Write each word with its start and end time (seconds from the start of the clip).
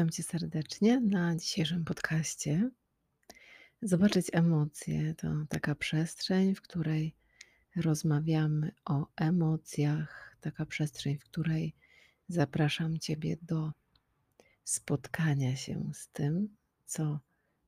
Witam 0.00 0.10
Cię 0.10 0.22
serdecznie 0.22 1.00
na 1.00 1.36
dzisiejszym 1.36 1.84
podcaście. 1.84 2.70
Zobaczyć 3.82 4.26
emocje 4.32 5.14
to 5.14 5.28
taka 5.48 5.74
przestrzeń, 5.74 6.54
w 6.54 6.62
której 6.62 7.14
rozmawiamy 7.76 8.72
o 8.84 9.06
emocjach, 9.16 10.36
taka 10.40 10.66
przestrzeń, 10.66 11.18
w 11.18 11.24
której 11.24 11.74
zapraszam 12.28 12.98
Ciebie 12.98 13.36
do 13.42 13.72
spotkania 14.64 15.56
się 15.56 15.90
z 15.94 16.08
tym, 16.08 16.56
co 16.86 17.20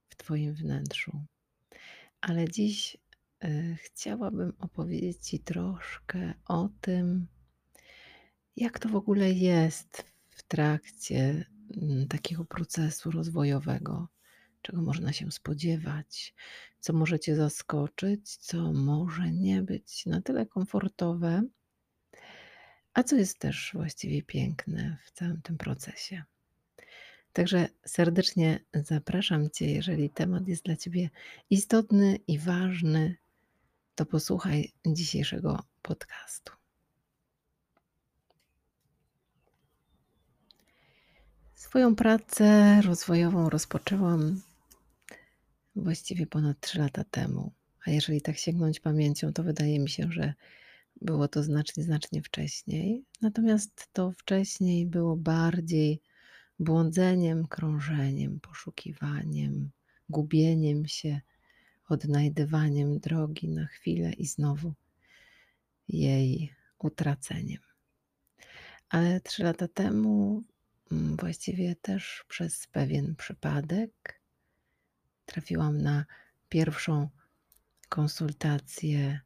w 0.09 0.17
Twoim 0.17 0.55
wnętrzu. 0.55 1.25
Ale 2.21 2.49
dziś 2.49 2.97
y, 3.45 3.77
chciałabym 3.83 4.53
opowiedzieć 4.59 5.29
Ci 5.29 5.39
troszkę 5.39 6.35
o 6.47 6.69
tym, 6.81 7.27
jak 8.57 8.79
to 8.79 8.89
w 8.89 8.97
ogóle 8.97 9.33
jest 9.33 10.05
w 10.31 10.43
trakcie 10.43 11.52
takiego 12.09 12.45
procesu 12.45 13.11
rozwojowego, 13.11 14.09
czego 14.63 14.83
można 14.83 15.13
się 15.13 15.33
spodziewać, 15.33 16.35
co 16.81 16.93
może 16.93 17.21
Cię 17.21 17.37
zaskoczyć, 17.37 18.37
co 18.37 18.73
może 18.73 19.31
nie 19.31 19.63
być 19.63 20.07
na 20.07 20.21
tyle 20.21 20.47
komfortowe, 20.47 21.43
a 22.95 23.03
co 23.03 23.17
jest 23.17 23.39
też 23.39 23.71
właściwie 23.75 24.23
piękne 24.23 24.99
w 25.05 25.11
całym 25.11 25.43
tym 25.43 25.59
procesie. 25.59 26.23
Także 27.33 27.69
serdecznie 27.87 28.61
zapraszam 28.75 29.51
Cię, 29.51 29.71
jeżeli 29.71 30.11
temat 30.11 30.49
jest 30.49 30.65
dla 30.65 30.77
Ciebie 30.77 31.11
istotny 31.51 32.19
i 32.27 32.39
ważny, 32.39 33.17
to 33.95 34.07
posłuchaj 34.07 34.73
dzisiejszego 34.87 35.63
podcastu. 35.83 36.62
Swoją 41.63 41.97
pracę 41.97 42.81
rozwojową 42.83 43.51
rozpoczęłam 43.51 44.41
właściwie 45.77 46.27
ponad 46.27 46.61
3 46.61 46.79
lata 46.79 47.05
temu. 47.05 47.53
A 47.87 47.91
jeżeli 47.91 48.23
tak 48.23 48.39
sięgnąć 48.39 48.81
pamięcią, 48.81 49.33
to 49.33 49.43
wydaje 49.43 49.79
mi 49.79 49.89
się, 49.89 50.13
że 50.13 50.35
było 51.01 51.29
to 51.29 51.43
znacznie, 51.43 51.83
znacznie 51.83 52.23
wcześniej. 52.23 53.05
Natomiast 53.21 53.89
to 53.93 54.13
wcześniej 54.13 54.87
było 54.87 55.17
bardziej 55.17 56.01
błądzeniem, 56.59 57.47
krążeniem, 57.47 58.41
poszukiwaniem, 58.41 59.71
gubieniem 60.09 60.87
się, 60.87 61.21
odnajdywaniem 61.89 62.99
drogi 62.99 63.49
na 63.49 63.67
chwilę 63.67 64.13
i 64.13 64.27
znowu 64.27 64.73
jej 65.89 66.55
utraceniem. 66.79 67.61
Ale 68.89 69.21
trzy 69.21 69.43
lata 69.43 69.69
temu 69.69 70.43
właściwie 71.21 71.77
też 71.77 72.25
przez 72.29 72.67
pewien 72.67 73.17
przypadek 73.17 74.21
trafiłam 75.27 75.83
na 75.83 76.05
pierwszą 76.49 77.09
konsultację 77.89 79.21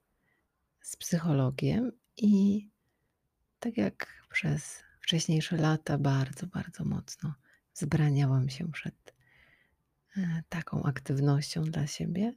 z 0.83 0.97
psychologiem 0.97 1.93
i 2.17 2.69
tak 3.61 3.77
jak 3.77 4.23
przez 4.31 4.83
wcześniejsze 5.01 5.57
lata 5.57 5.99
bardzo, 5.99 6.47
bardzo 6.47 6.85
mocno 6.85 7.35
zbraniałam 7.75 8.49
się 8.49 8.73
przed 8.73 9.15
e, 10.17 10.43
taką 10.49 10.83
aktywnością 10.83 11.65
dla 11.65 11.87
siebie. 11.87 12.35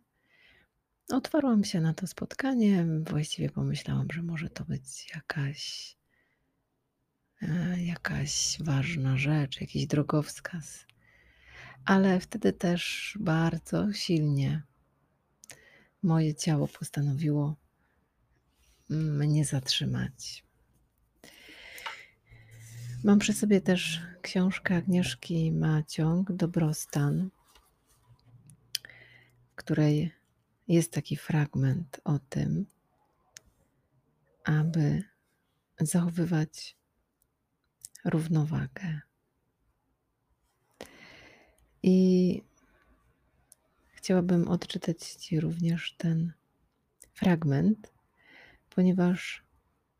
Otwarłam 1.09 1.64
się 1.64 1.81
na 1.81 1.93
to 1.93 2.08
spotkanie. 2.08 2.86
Właściwie 3.09 3.49
pomyślałam, 3.49 4.08
że 4.14 4.21
może 4.21 4.49
to 4.49 4.65
być 4.65 5.11
jakaś 5.15 5.95
jakaś 7.77 8.58
ważna 8.60 9.17
rzecz, 9.17 9.61
jakiś 9.61 9.88
drogowskaz. 9.88 10.86
Ale 11.86 12.20
wtedy 12.20 12.54
też 12.54 13.17
bardzo 13.20 13.94
silnie 13.94 14.64
moje 16.04 16.36
ciało 16.36 16.67
postanowiło 16.67 17.55
mnie 18.89 19.45
zatrzymać. 19.45 20.44
Mam 23.04 23.20
przy 23.20 23.33
sobie 23.33 23.61
też 23.61 24.02
książkę 24.21 24.76
Agnieszki 24.76 25.52
Maciąg, 25.52 26.32
Dobrostan, 26.32 27.30
w 29.52 29.56
której 29.56 30.11
jest 30.67 30.94
taki 30.94 31.17
fragment 31.17 32.02
o 32.04 32.20
tym, 32.20 32.66
aby 34.44 35.04
zachowywać 35.80 36.78
równowagę. 38.05 39.02
I 41.83 42.42
chciałabym 43.87 44.48
odczytać 44.48 44.98
Ci 44.99 45.39
również 45.39 45.95
ten 45.98 46.33
fragment, 47.14 47.93
ponieważ 48.70 49.43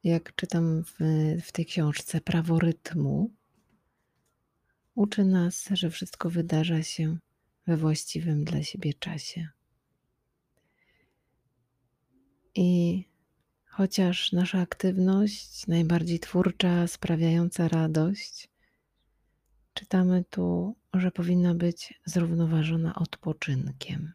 jak 0.04 0.36
czytam 0.36 0.84
w, 0.84 0.96
w 1.44 1.52
tej 1.52 1.66
książce 1.66 2.22
Prawo 2.22 2.60
rytmu, 2.60 3.32
uczy 4.96 5.26
nas, 5.26 5.70
że 5.74 5.90
wszystko 5.90 6.30
wydarza 6.30 6.84
się 6.84 7.18
we 7.68 7.78
właściwym 7.78 8.44
dla 8.44 8.64
siebie 8.64 8.94
czasie. 8.94 9.48
I 12.56 13.04
Chociaż 13.80 14.32
nasza 14.32 14.60
aktywność, 14.62 15.68
najbardziej 15.68 16.20
twórcza, 16.20 16.88
sprawiająca 16.88 17.68
radość, 17.68 18.50
czytamy 19.74 20.24
tu, 20.30 20.76
że 20.94 21.12
powinna 21.12 21.56
być 21.56 22.02
zrównoważona 22.06 22.96
odpoczynkiem. 22.96 24.14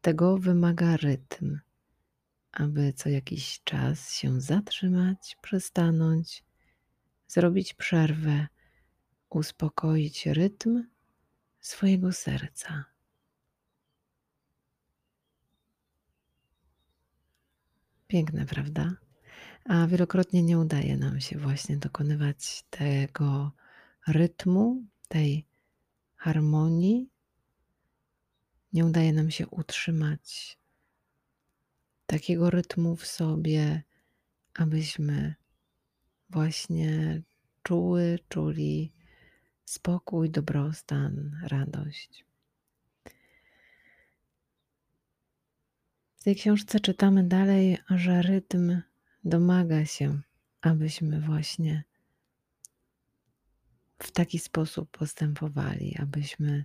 Tego 0.00 0.38
wymaga 0.38 0.96
rytm, 0.96 1.58
aby 2.52 2.92
co 2.92 3.08
jakiś 3.08 3.60
czas 3.64 4.12
się 4.14 4.40
zatrzymać, 4.40 5.36
przystanąć, 5.42 6.44
zrobić 7.28 7.74
przerwę, 7.74 8.46
uspokoić 9.30 10.26
rytm 10.26 10.84
swojego 11.60 12.12
serca. 12.12 12.84
Piękne, 18.06 18.46
prawda? 18.46 18.96
A 19.64 19.86
wielokrotnie 19.86 20.42
nie 20.42 20.58
udaje 20.58 20.96
nam 20.96 21.20
się 21.20 21.38
właśnie 21.38 21.76
dokonywać 21.76 22.64
tego 22.70 23.52
rytmu, 24.06 24.84
tej 25.08 25.46
harmonii. 26.16 27.10
Nie 28.72 28.86
udaje 28.86 29.12
nam 29.12 29.30
się 29.30 29.46
utrzymać 29.46 30.58
takiego 32.06 32.50
rytmu 32.50 32.96
w 32.96 33.06
sobie, 33.06 33.82
abyśmy 34.54 35.34
właśnie 36.30 37.22
czuły, 37.62 38.18
czuli 38.28 38.92
spokój, 39.64 40.30
dobrostan, 40.30 41.40
radość. 41.42 42.24
Tej 46.26 46.36
książce 46.36 46.80
czytamy 46.80 47.24
dalej, 47.24 47.78
że 47.90 48.22
rytm 48.22 48.80
domaga 49.24 49.84
się, 49.84 50.20
abyśmy 50.60 51.20
właśnie 51.20 51.84
w 53.98 54.10
taki 54.10 54.38
sposób 54.38 54.90
postępowali, 54.98 55.96
abyśmy 55.98 56.64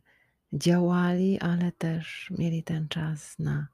działali, 0.54 1.40
ale 1.40 1.72
też 1.72 2.32
mieli 2.38 2.64
ten 2.64 2.88
czas 2.88 3.40
na, 3.40 3.68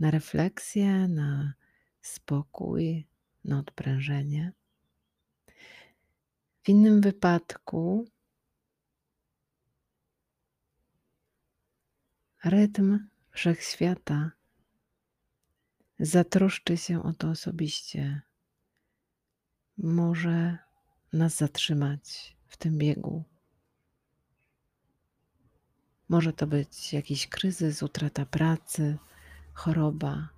na 0.00 0.10
refleksję, 0.10 1.08
na 1.08 1.54
spokój, 2.02 3.06
na 3.44 3.58
odprężenie. 3.58 4.52
W 6.62 6.68
innym 6.68 7.00
wypadku 7.00 8.08
rytm 12.44 13.08
wszechświata 13.30 14.35
zatroszczy 15.98 16.76
się 16.76 17.02
o 17.02 17.12
to 17.12 17.28
osobiście, 17.28 18.22
może 19.78 20.58
nas 21.12 21.36
zatrzymać 21.36 22.36
w 22.46 22.56
tym 22.56 22.78
biegu. 22.78 23.24
Może 26.08 26.32
to 26.32 26.46
być 26.46 26.92
jakiś 26.92 27.26
kryzys, 27.26 27.82
utrata 27.82 28.26
pracy, 28.26 28.98
choroba. 29.52 30.28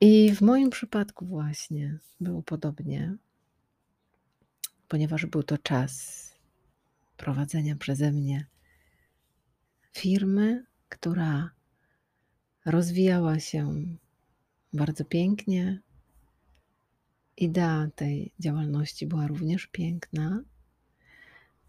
I 0.00 0.34
w 0.34 0.40
moim 0.40 0.70
przypadku 0.70 1.26
właśnie 1.26 1.98
było 2.20 2.42
podobnie, 2.42 3.16
ponieważ 4.88 5.26
był 5.26 5.42
to 5.42 5.58
czas 5.58 6.24
prowadzenia 7.16 7.76
przeze 7.76 8.12
mnie 8.12 8.46
firmy, 9.92 10.64
która 10.88 11.50
rozwijała 12.64 13.38
się 13.38 13.84
bardzo 14.72 15.04
pięknie. 15.04 15.80
Idea 17.36 17.88
tej 17.96 18.32
działalności 18.38 19.06
była 19.06 19.26
również 19.26 19.66
piękna, 19.66 20.42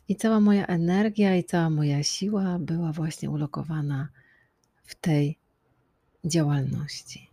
I 0.07 0.15
cała 0.15 0.39
moja 0.39 0.65
energia 0.67 1.35
i 1.35 1.43
cała 1.43 1.69
moja 1.69 2.03
siła 2.03 2.59
była 2.59 2.91
właśnie 2.91 3.29
ulokowana 3.29 4.09
w 4.83 4.95
tej 4.95 5.37
działalności. 6.25 7.29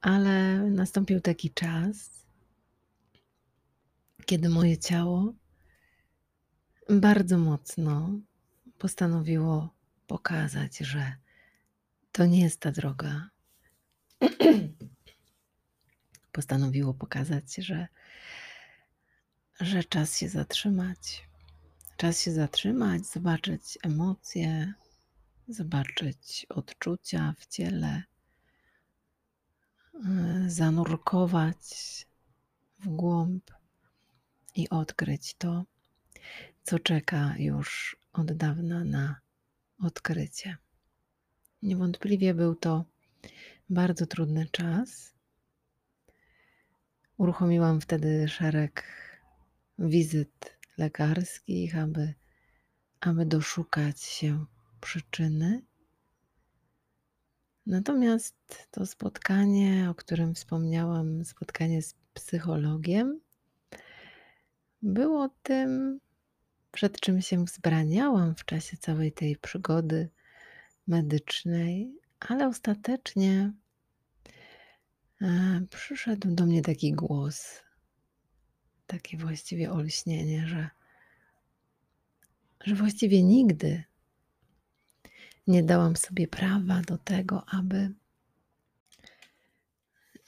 Ale 0.00 0.58
nastąpił 0.70 1.20
taki 1.20 1.50
czas, 1.50 2.10
kiedy 4.26 4.48
moje 4.48 4.78
ciało 4.78 5.32
bardzo 6.90 7.38
mocno 7.38 8.10
postanowiło 8.78 9.73
pokazać, 10.06 10.78
że 10.78 11.16
to 12.12 12.26
nie 12.26 12.40
jest 12.40 12.60
ta 12.60 12.72
droga. 12.72 13.30
Postanowiło 16.32 16.94
pokazać, 16.94 17.54
że, 17.54 17.88
że 19.60 19.84
czas 19.84 20.18
się 20.18 20.28
zatrzymać. 20.28 21.28
Czas 21.96 22.20
się 22.20 22.32
zatrzymać, 22.32 23.06
zobaczyć 23.06 23.78
emocje, 23.82 24.74
zobaczyć 25.48 26.46
odczucia 26.48 27.34
w 27.38 27.46
ciele, 27.46 28.02
e, 29.94 30.44
zanurkować 30.46 31.56
w 32.78 32.88
głąb 32.88 33.50
i 34.54 34.68
odkryć 34.68 35.34
to, 35.34 35.64
co 36.62 36.78
czeka 36.78 37.34
już 37.38 37.96
od 38.12 38.32
dawna 38.32 38.84
na 38.84 39.23
odkrycie. 39.78 40.56
Niewątpliwie 41.62 42.34
był 42.34 42.54
to 42.54 42.84
bardzo 43.70 44.06
trudny 44.06 44.46
czas. 44.52 45.14
Uruchomiłam 47.16 47.80
wtedy 47.80 48.28
szereg 48.28 48.84
wizyt 49.78 50.58
lekarskich, 50.78 51.78
aby, 51.78 52.14
aby 53.00 53.26
doszukać 53.26 54.02
się 54.02 54.44
przyczyny. 54.80 55.62
Natomiast 57.66 58.68
to 58.70 58.86
spotkanie, 58.86 59.90
o 59.90 59.94
którym 59.94 60.34
wspomniałam, 60.34 61.24
spotkanie 61.24 61.82
z 61.82 61.94
psychologiem, 62.14 63.20
było 64.82 65.28
tym, 65.42 66.00
przed 66.74 67.00
czym 67.00 67.22
się 67.22 67.44
wzbraniałam 67.44 68.34
w 68.34 68.44
czasie 68.44 68.76
całej 68.76 69.12
tej 69.12 69.36
przygody 69.36 70.08
medycznej, 70.86 71.98
ale 72.20 72.48
ostatecznie 72.48 73.52
e, 75.22 75.60
przyszedł 75.70 76.34
do 76.34 76.46
mnie 76.46 76.62
taki 76.62 76.92
głos, 76.92 77.62
takie 78.86 79.16
właściwie 79.16 79.72
olśnienie, 79.72 80.46
że, 80.46 80.70
że 82.60 82.74
właściwie 82.74 83.22
nigdy 83.22 83.84
nie 85.46 85.62
dałam 85.62 85.96
sobie 85.96 86.28
prawa 86.28 86.82
do 86.82 86.98
tego, 86.98 87.44
aby 87.48 87.92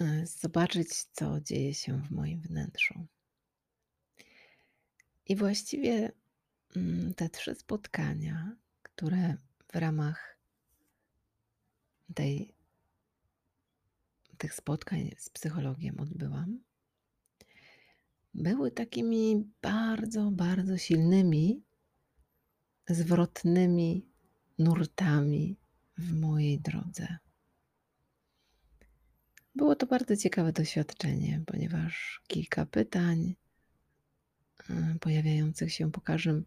e, 0.01 0.27
zobaczyć, 0.27 1.05
co 1.13 1.41
dzieje 1.41 1.75
się 1.75 2.03
w 2.03 2.11
moim 2.11 2.41
wnętrzu. 2.41 3.07
I 5.27 5.37
właściwie 5.37 6.13
te 7.17 7.29
trzy 7.29 7.55
spotkania, 7.55 8.57
które 8.83 9.37
w 9.73 9.77
ramach 9.77 10.39
tej, 12.15 12.55
tych 14.39 14.55
spotkań 14.55 15.11
z 15.19 15.31
psychologiem 15.31 16.01
odbyłam, 16.01 16.59
były 18.35 18.71
takimi 18.71 19.51
bardzo, 19.63 20.31
bardzo 20.31 20.79
silnymi, 20.79 21.63
zwrotnymi 22.89 24.07
nurtami 24.59 25.57
w 25.99 26.13
mojej 26.13 26.61
drodze. 26.61 27.19
Było 29.55 29.77
to 29.77 29.87
bardzo 29.87 30.17
ciekawe 30.17 30.53
doświadczenie, 30.53 31.43
ponieważ 31.47 32.23
kilka 32.27 32.67
pytań 32.67 33.35
e, 34.71 34.97
pojawiających 35.01 35.73
się 35.73 35.93
po 35.93 36.01
każdym 36.01 36.45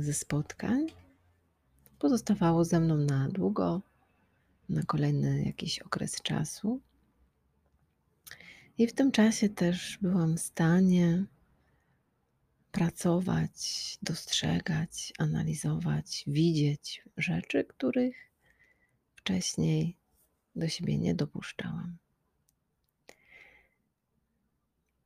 ze 0.00 0.14
spotkań 0.14 0.86
pozostawało 1.98 2.64
ze 2.64 2.80
mną 2.80 2.96
na 2.96 3.28
długo, 3.28 3.82
na 4.68 4.82
kolejny 4.82 5.44
jakiś 5.44 5.78
okres 5.78 6.22
czasu. 6.22 6.80
I 8.78 8.86
w 8.86 8.92
tym 8.92 9.12
czasie 9.12 9.48
też 9.48 9.98
byłam 10.02 10.36
w 10.36 10.40
stanie 10.40 11.24
pracować, 12.72 13.98
dostrzegać, 14.02 15.12
analizować, 15.18 16.24
widzieć 16.26 17.02
rzeczy, 17.16 17.64
których 17.64 18.16
wcześniej 19.14 19.96
do 20.56 20.68
siebie 20.68 20.98
nie 20.98 21.14
dopuszczałam. 21.14 21.96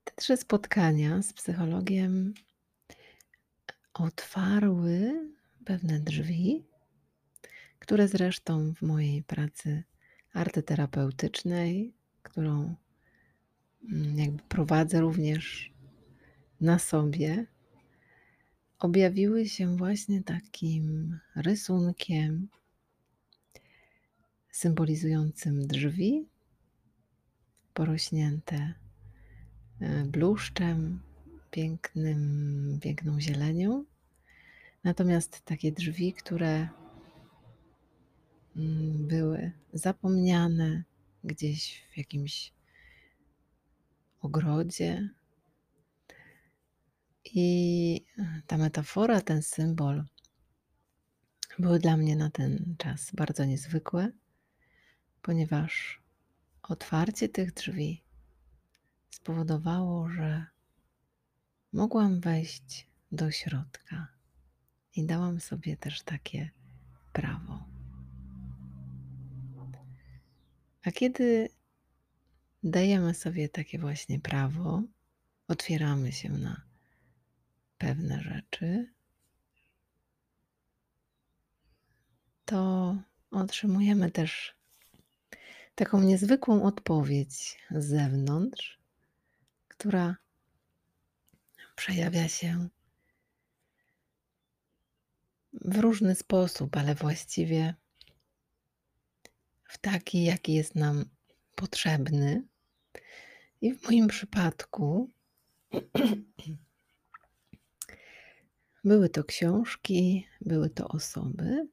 Te 0.05 0.13
trzy 0.17 0.37
spotkania 0.37 1.23
z 1.23 1.33
psychologiem 1.33 2.35
otwarły 3.95 5.29
pewne 5.65 6.01
drzwi, 6.01 6.65
które 7.79 8.09
zresztą 8.09 8.75
w 8.75 8.83
mojej 8.83 9.23
pracy 9.23 9.83
artyterapeutycznej, 10.33 11.95
którą 12.23 12.75
mm, 13.93 14.19
jakby 14.19 14.43
prowadzę 14.43 15.01
również 15.01 15.73
na 16.61 16.79
sobie, 16.79 17.47
objawiły 18.79 19.49
się 19.49 19.77
właśnie 19.77 20.23
takim 20.23 21.19
rysunkiem 21.37 22.49
symbolizującym 24.51 25.67
drzwi 25.67 26.29
porośnięte 27.75 28.75
e, 29.81 30.05
bluszczem, 30.05 31.01
pięknym, 31.55 32.79
piękną 32.83 33.21
zielenią. 33.21 33.85
Natomiast 34.85 35.41
takie 35.41 35.73
drzwi, 35.73 36.13
które 36.13 36.69
mm, 38.57 39.07
były 39.07 39.53
zapomniane 39.73 40.85
gdzieś 41.25 41.85
w 41.93 41.99
jakimś 41.99 42.53
ogrodzie, 44.21 45.09
i 47.25 48.05
ta 48.47 48.59
metafora, 48.59 49.21
ten 49.21 49.43
symbol 49.43 50.05
były 51.59 51.79
dla 51.79 51.97
mnie 51.97 52.17
na 52.17 52.31
ten 52.31 52.75
czas 52.79 53.11
bardzo 53.15 53.45
niezwykłe, 53.45 54.13
ponieważ 55.23 56.03
otwarcie 56.63 57.29
tych 57.29 57.53
drzwi 57.53 58.03
spowodowało, 59.11 60.09
że 60.09 60.47
mogłam 61.75 62.21
wejść 62.21 62.87
do 63.13 63.31
środka 63.31 64.09
i 64.97 65.07
dałam 65.07 65.41
sobie 65.41 65.77
też 65.77 66.03
takie 66.03 66.51
prawo. 67.13 67.65
A 70.85 70.93
kiedy 70.93 71.49
dajemy 72.63 73.15
sobie 73.15 73.49
takie 73.49 73.79
właśnie 73.79 74.21
prawo, 74.21 74.83
otwieramy 75.49 76.13
się 76.13 76.33
na 76.33 76.63
pewne 77.79 78.21
rzeczy, 78.21 78.93
to 82.45 82.97
otrzymujemy 83.31 84.11
też 84.11 84.55
taką 85.75 86.01
niezwykłą 86.01 86.63
odpowiedź 86.63 87.59
z 87.71 87.85
zewnątrz, 87.85 88.79
która 89.69 90.24
przejawia 91.77 92.29
się 92.29 92.69
w 95.53 95.79
różny 95.79 96.15
sposób, 96.15 96.77
ale 96.77 96.95
właściwie 96.95 97.75
w 99.65 99.79
taki, 99.79 100.25
jaki 100.25 100.55
jest 100.55 100.75
nam 100.75 101.05
potrzebny. 101.55 102.43
I 103.61 103.75
w 103.75 103.83
moim 103.83 104.09
przypadku 104.09 105.11
Były 108.85 109.09
to 109.09 109.25
książki, 109.25 110.27
były 110.41 110.71
to 110.71 110.89
osoby, 110.89 111.69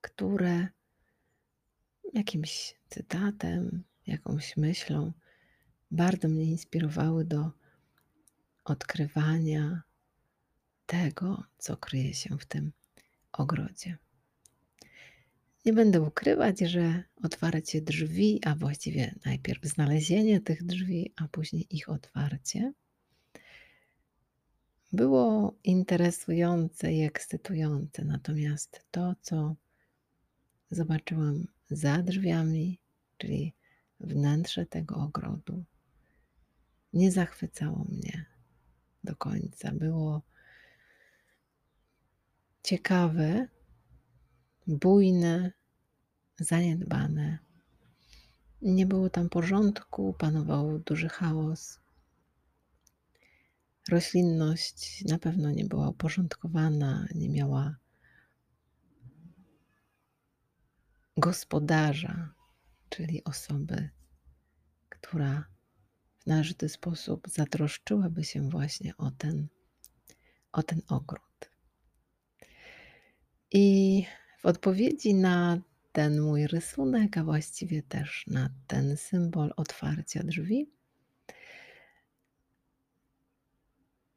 które 0.00 0.68
jakimś 2.14 2.74
cytatem, 2.88 3.84
jakąś 4.06 4.56
myślą 4.56 5.12
bardzo 5.90 6.28
mnie 6.28 6.44
inspirowały 6.44 7.24
do 7.24 7.50
odkrywania 8.64 9.82
tego, 10.86 11.44
co 11.58 11.76
kryje 11.76 12.14
się 12.14 12.38
w 12.38 12.46
tym 12.46 12.72
ogrodzie. 13.32 13.98
Nie 15.64 15.72
będę 15.72 16.00
ukrywać, 16.00 16.60
że 16.60 17.02
otwarcie 17.22 17.82
drzwi, 17.82 18.40
a 18.46 18.54
właściwie 18.54 19.14
najpierw 19.24 19.64
znalezienie 19.64 20.40
tych 20.40 20.66
drzwi, 20.66 21.12
a 21.16 21.28
później 21.28 21.66
ich 21.70 21.88
otwarcie, 21.88 22.72
było 24.92 25.54
interesujące 25.64 26.92
i 26.92 27.02
ekscytujące, 27.02 28.04
natomiast 28.04 28.86
to, 28.90 29.14
co 29.22 29.54
zobaczyłam 30.70 31.46
za 31.70 32.02
drzwiami, 32.02 32.78
czyli 33.18 33.54
wnętrze 34.00 34.66
tego 34.66 34.96
ogrodu, 34.96 35.64
nie 36.92 37.12
zachwycało 37.12 37.86
mnie 37.88 38.33
do 39.04 39.16
końca. 39.16 39.72
Było 39.72 40.22
ciekawe, 42.62 43.48
bujne, 44.66 45.52
zaniedbane. 46.38 47.38
Nie 48.62 48.86
było 48.86 49.10
tam 49.10 49.28
porządku, 49.28 50.14
panował 50.18 50.78
duży 50.78 51.08
chaos. 51.08 51.80
Roślinność 53.88 55.04
na 55.04 55.18
pewno 55.18 55.50
nie 55.50 55.64
była 55.64 55.88
uporządkowana, 55.88 57.06
nie 57.14 57.28
miała 57.28 57.76
gospodarza, 61.16 62.34
czyli 62.88 63.24
osoby, 63.24 63.90
która 64.88 65.53
należyty 66.26 66.68
sposób 66.68 67.28
zatroszczyłaby 67.28 68.24
się 68.24 68.50
właśnie 68.50 68.96
o 68.96 69.10
ten, 69.10 69.48
o 70.52 70.62
ten 70.62 70.82
ogród. 70.88 71.50
I 73.52 74.06
w 74.38 74.46
odpowiedzi 74.46 75.14
na 75.14 75.58
ten 75.92 76.20
mój 76.20 76.46
rysunek, 76.46 77.18
a 77.18 77.24
właściwie 77.24 77.82
też 77.82 78.24
na 78.26 78.50
ten 78.66 78.96
symbol 78.96 79.52
otwarcia 79.56 80.22
drzwi, 80.22 80.70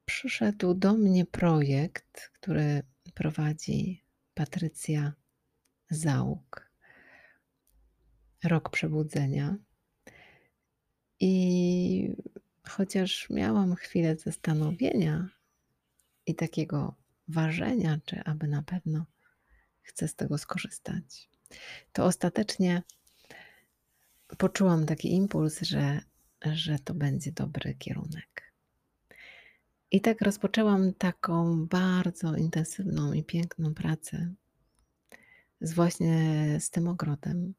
przyszedł 0.06 0.74
do 0.74 0.94
mnie 0.94 1.26
projekt, 1.26 2.32
który 2.34 2.84
prowadzi 3.14 4.04
Patrycja 4.34 5.14
Załuk. 5.90 6.72
Rok 8.44 8.70
Przebudzenia. 8.70 9.58
I 11.20 12.16
chociaż 12.64 13.30
miałam 13.30 13.76
chwilę 13.76 14.16
zastanowienia 14.16 15.30
i 16.26 16.36
takiego 16.36 16.96
ważenia, 17.28 18.00
czy 18.06 18.24
aby 18.24 18.48
na 18.48 18.64
pewno 18.64 19.06
chcę 19.82 20.08
z 20.08 20.16
tego 20.16 20.38
skorzystać, 20.38 21.30
to 21.94 22.06
ostatecznie 22.06 22.84
poczułam 24.38 24.86
taki 24.86 25.14
impuls, 25.14 25.62
że, 25.62 26.02
że 26.54 26.80
to 26.80 26.94
będzie 26.94 27.32
dobry 27.32 27.74
kierunek. 27.74 28.54
I 29.92 30.02
tak 30.02 30.22
rozpoczęłam 30.22 30.94
taką 30.94 31.66
bardzo 31.66 32.36
intensywną 32.36 33.14
i 33.14 33.24
piękną 33.24 33.74
pracę 33.74 34.34
z 35.62 35.74
właśnie 35.74 36.58
z 36.60 36.70
tym 36.70 36.88
ogrodem 36.88 37.54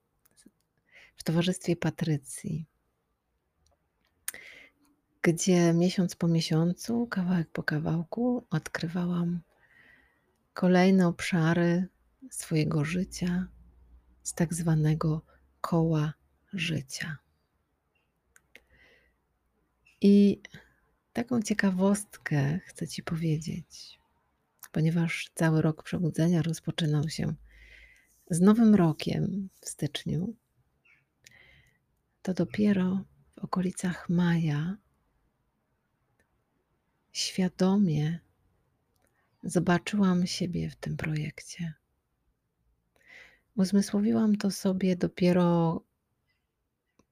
w 1.16 1.24
towarzystwie 1.24 1.76
Patrycji, 1.76 2.66
gdzie 5.22 5.72
miesiąc 5.72 6.16
po 6.16 6.28
miesiącu, 6.28 7.06
kawałek 7.06 7.50
po 7.50 7.62
kawałku 7.62 8.46
odkrywałam 8.50 9.40
kolejne 10.54 11.06
obszary 11.06 11.88
swojego 12.30 12.84
życia 12.84 13.46
z 14.22 14.34
tak 14.34 14.54
zwanego 14.54 15.22
koła 15.60 16.12
życia. 16.52 17.18
I 20.00 20.42
taką 21.12 21.42
ciekawostkę 21.42 22.60
chcę 22.66 22.88
Ci 22.88 23.02
powiedzieć, 23.02 23.98
ponieważ 24.72 25.30
cały 25.34 25.62
rok 25.62 25.82
przebudzenia 25.82 26.42
rozpoczynał 26.42 27.08
się 27.08 27.34
z 28.30 28.40
Nowym 28.40 28.74
Rokiem 28.74 29.48
w 29.60 29.68
styczniu, 29.68 30.34
to 32.22 32.34
dopiero 32.34 33.04
w 33.40 33.44
okolicach 33.44 34.08
maja 34.08 34.76
świadomie 37.12 38.18
zobaczyłam 39.42 40.26
siebie 40.26 40.70
w 40.70 40.76
tym 40.76 40.96
projekcie. 40.96 41.74
Uzmysłowiłam 43.56 44.36
to 44.36 44.50
sobie 44.50 44.96
dopiero 44.96 45.80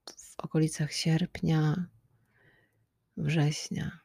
w 0.05 0.39
okolicach 0.39 0.93
sierpnia, 0.93 1.85
września, 3.17 3.99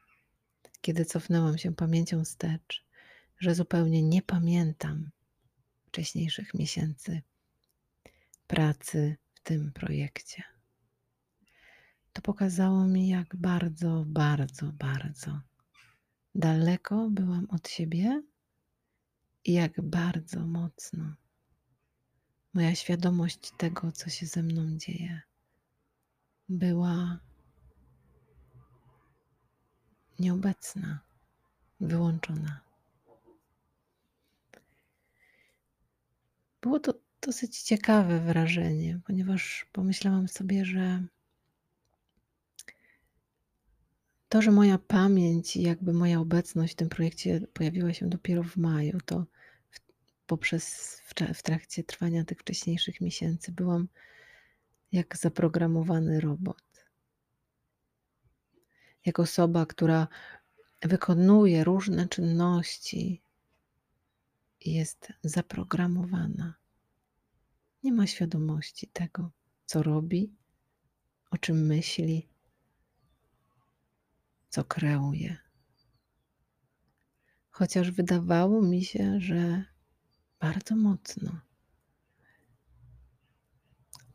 kiedy 0.80 1.04
cofnęłam 1.04 1.58
się 1.58 1.74
pamięcią 1.74 2.24
wstecz, 2.24 2.84
że 3.38 3.54
zupełnie 3.54 4.02
nie 4.02 4.22
pamiętam 4.22 5.10
wcześniejszych 5.86 6.54
miesięcy 6.54 7.22
pracy 8.46 9.16
w 9.34 9.40
tym 9.40 9.72
projekcie. 9.72 10.42
To 12.12 12.22
pokazało 12.22 12.86
mi, 12.86 13.08
jak 13.08 13.36
bardzo, 13.36 14.04
bardzo, 14.06 14.72
bardzo 14.72 15.40
daleko 16.34 17.08
byłam 17.10 17.46
od 17.50 17.68
siebie 17.68 18.22
i 19.44 19.52
jak 19.52 19.80
bardzo 19.80 20.46
mocno 20.46 21.14
moja 22.54 22.74
świadomość 22.74 23.52
tego, 23.56 23.92
co 23.92 24.10
się 24.10 24.26
ze 24.26 24.42
mną 24.42 24.78
dzieje, 24.78 25.20
była 26.48 27.18
nieobecna, 30.18 31.00
wyłączona. 31.80 32.60
Było 36.62 36.80
to 36.80 36.94
dosyć 37.20 37.62
ciekawe 37.62 38.20
wrażenie, 38.20 39.00
ponieważ 39.06 39.66
pomyślałam 39.72 40.28
sobie, 40.28 40.64
że 40.64 41.02
to, 44.32 44.42
że 44.42 44.50
moja 44.50 44.78
pamięć 44.78 45.56
i 45.56 45.62
jakby 45.62 45.92
moja 45.92 46.20
obecność 46.20 46.72
w 46.72 46.76
tym 46.76 46.88
projekcie 46.88 47.40
pojawiła 47.52 47.92
się 47.92 48.08
dopiero 48.08 48.42
w 48.42 48.56
maju, 48.56 48.98
to 49.04 49.26
w, 49.70 49.80
poprzez 50.26 50.96
w, 51.04 51.14
w 51.38 51.42
trakcie 51.42 51.84
trwania 51.84 52.24
tych 52.24 52.38
wcześniejszych 52.38 53.00
miesięcy 53.00 53.52
byłam 53.52 53.88
jak 54.92 55.16
zaprogramowany 55.16 56.20
robot. 56.20 56.62
Jak 59.06 59.18
osoba, 59.18 59.66
która 59.66 60.08
wykonuje 60.82 61.64
różne 61.64 62.08
czynności 62.08 63.22
i 64.60 64.74
jest 64.74 65.12
zaprogramowana. 65.22 66.54
Nie 67.82 67.92
ma 67.92 68.06
świadomości 68.06 68.88
tego, 68.88 69.30
co 69.66 69.82
robi, 69.82 70.32
o 71.30 71.38
czym 71.38 71.66
myśli, 71.66 72.31
co 74.52 74.64
kreuje. 74.64 75.36
Chociaż 77.50 77.90
wydawało 77.90 78.62
mi 78.62 78.84
się, 78.84 79.20
że 79.20 79.64
bardzo 80.40 80.76
mocno 80.76 81.40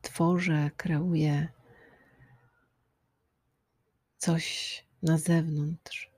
tworzę, 0.02 0.72
kreuję 0.78 1.48
coś 4.18 4.46
na 5.04 5.18
zewnątrz. 5.18 6.12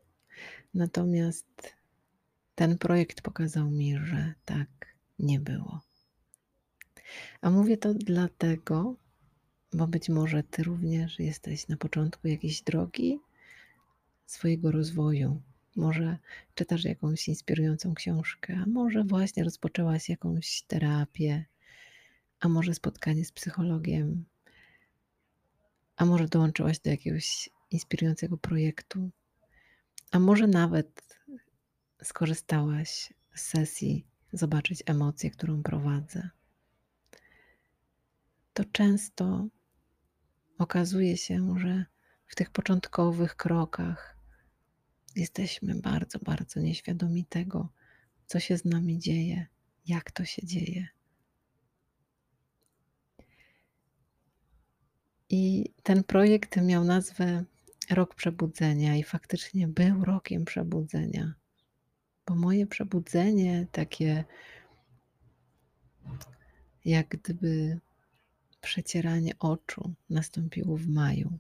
Natomiast 0.73 1.75
ten 2.55 2.77
projekt 2.77 3.21
pokazał 3.21 3.71
mi, 3.71 3.97
że 3.97 4.33
tak 4.45 4.95
nie 5.19 5.39
było. 5.39 5.81
A 7.41 7.49
mówię 7.49 7.77
to 7.77 7.93
dlatego, 7.93 8.95
bo 9.73 9.87
być 9.87 10.09
może 10.09 10.43
Ty 10.43 10.63
również 10.63 11.19
jesteś 11.19 11.67
na 11.67 11.77
początku 11.77 12.27
jakiejś 12.27 12.61
drogi 12.61 13.19
swojego 14.31 14.71
rozwoju. 14.71 15.41
Może 15.75 16.17
czytasz 16.55 16.83
jakąś 16.83 17.27
inspirującą 17.27 17.93
książkę, 17.93 18.59
a 18.63 18.69
może 18.69 19.03
właśnie 19.03 19.43
rozpoczęłaś 19.43 20.09
jakąś 20.09 20.61
terapię, 20.61 21.45
a 22.39 22.49
może 22.49 22.73
spotkanie 22.73 23.25
z 23.25 23.31
psychologiem, 23.31 24.25
a 25.95 26.05
może 26.05 26.27
dołączyłaś 26.27 26.79
do 26.79 26.89
jakiegoś 26.89 27.49
inspirującego 27.71 28.37
projektu, 28.37 29.09
a 30.11 30.19
może 30.19 30.47
nawet 30.47 31.19
skorzystałaś 32.03 33.13
z 33.35 33.41
sesji 33.41 34.05
zobaczyć 34.33 34.83
emocję, 34.85 35.31
którą 35.31 35.63
prowadzę. 35.63 36.29
To 38.53 38.65
często 38.65 39.47
okazuje 40.57 41.17
się, 41.17 41.59
że 41.59 41.85
w 42.27 42.35
tych 42.35 42.49
początkowych 42.49 43.35
krokach 43.35 44.18
jesteśmy 45.19 45.75
bardzo, 45.75 46.19
bardzo 46.19 46.59
nieświadomi 46.59 47.25
tego, 47.25 47.69
co 48.25 48.39
się 48.39 48.57
z 48.57 48.65
nami 48.65 48.99
dzieje, 48.99 49.47
jak 49.85 50.11
to 50.11 50.25
się 50.25 50.45
dzieje. 50.45 50.87
I 55.29 55.73
ten 55.83 56.03
projekt 56.03 56.57
miał 56.61 56.83
nazwę 56.83 57.43
Rok 57.89 58.15
Przebudzenia, 58.15 58.95
i 58.95 59.03
faktycznie 59.03 59.67
był 59.67 60.05
rokiem 60.05 60.45
przebudzenia. 60.45 61.33
bo 62.27 62.35
moje 62.35 62.67
przebudzenie, 62.67 63.67
takie 63.71 64.23
jak 66.85 67.07
gdyby 67.07 67.79
przecieranie 68.61 69.39
oczu, 69.39 69.93
nastąpiło 70.09 70.77
w 70.77 70.87
maju. 70.87 71.39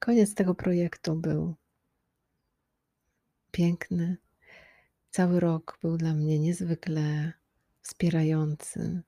Koniec 0.00 0.34
tego 0.34 0.54
projektu 0.54 1.16
był 1.16 1.54
piękny. 3.50 4.16
Cały 5.10 5.40
rok 5.40 5.78
był 5.82 5.96
dla 5.96 6.14
mnie 6.14 6.38
niezwykle 6.38 7.32
wspierający. 7.82 9.02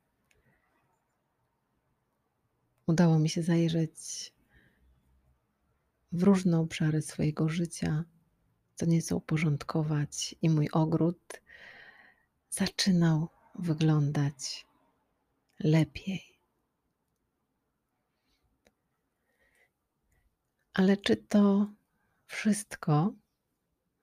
Udało 2.87 3.19
mi 3.19 3.29
się 3.29 3.43
zajrzeć 3.43 4.33
w 6.13 6.23
różne 6.23 6.61
obszary 6.61 7.03
swojego 7.03 7.49
życia, 7.49 8.05
co 8.75 8.87
nieco 8.87 9.17
uporządkować, 9.17 10.35
i 10.43 10.51
mój 10.51 10.69
ogród 10.73 11.43
zaczynał 12.51 13.29
wyglądać 13.55 14.67
lepiej. 15.61 16.32
Ale 20.75 20.97
czy 20.97 21.17
to 21.17 21.73
wszystko, 22.27 23.15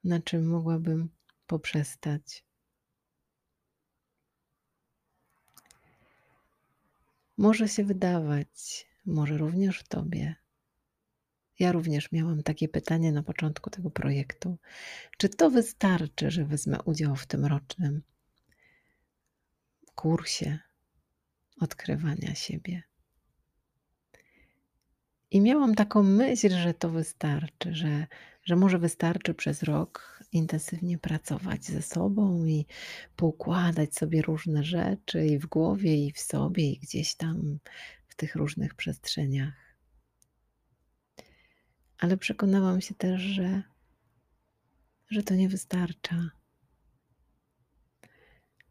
na 0.04 0.20
czym 0.20 0.48
mogłabym 0.48 1.08
poprzestać? 1.46 2.44
Może 7.36 7.68
się 7.68 7.84
wydawać, 7.84 8.86
może 9.06 9.38
również 9.38 9.82
Tobie. 9.82 10.34
Ja 11.58 11.72
również 11.72 12.12
miałam 12.12 12.42
takie 12.42 12.68
pytanie 12.68 13.12
na 13.12 13.22
początku 13.22 13.70
tego 13.70 13.90
projektu. 13.90 14.58
Czy 15.18 15.28
to 15.28 15.50
wystarczy, 15.50 16.30
że 16.30 16.44
wezmę 16.44 16.82
udział 16.82 17.16
w 17.16 17.26
tym 17.26 17.44
rocznym 17.46 18.02
kursie 19.94 20.58
odkrywania 21.60 22.34
siebie? 22.34 22.89
I 25.30 25.40
miałam 25.40 25.74
taką 25.74 26.02
myśl, 26.02 26.50
że 26.50 26.74
to 26.74 26.90
wystarczy, 26.90 27.74
że, 27.74 28.06
że 28.42 28.56
może 28.56 28.78
wystarczy 28.78 29.34
przez 29.34 29.62
rok 29.62 30.20
intensywnie 30.32 30.98
pracować 30.98 31.64
ze 31.64 31.82
sobą 31.82 32.44
i 32.44 32.66
poukładać 33.16 33.94
sobie 33.94 34.22
różne 34.22 34.64
rzeczy 34.64 35.26
i 35.26 35.38
w 35.38 35.46
głowie, 35.46 36.06
i 36.06 36.12
w 36.12 36.20
sobie, 36.20 36.70
i 36.70 36.78
gdzieś 36.78 37.14
tam 37.14 37.58
w 38.08 38.14
tych 38.14 38.34
różnych 38.34 38.74
przestrzeniach. 38.74 39.54
Ale 41.98 42.16
przekonałam 42.16 42.80
się 42.80 42.94
też, 42.94 43.20
że, 43.20 43.62
że 45.10 45.22
to 45.22 45.34
nie 45.34 45.48
wystarcza. 45.48 46.30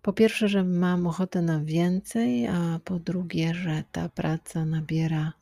Po 0.02 0.14
pierwsze, 0.14 0.48
że 0.48 0.64
mam 0.64 1.08
ochotę 1.08 1.42
na 1.42 1.60
więcej, 1.60 2.48
a 2.48 2.80
po 2.84 3.00
drugie, 3.00 3.54
że 3.54 3.84
ta 3.92 4.10
praca 4.10 4.66
nabiera 4.66 5.34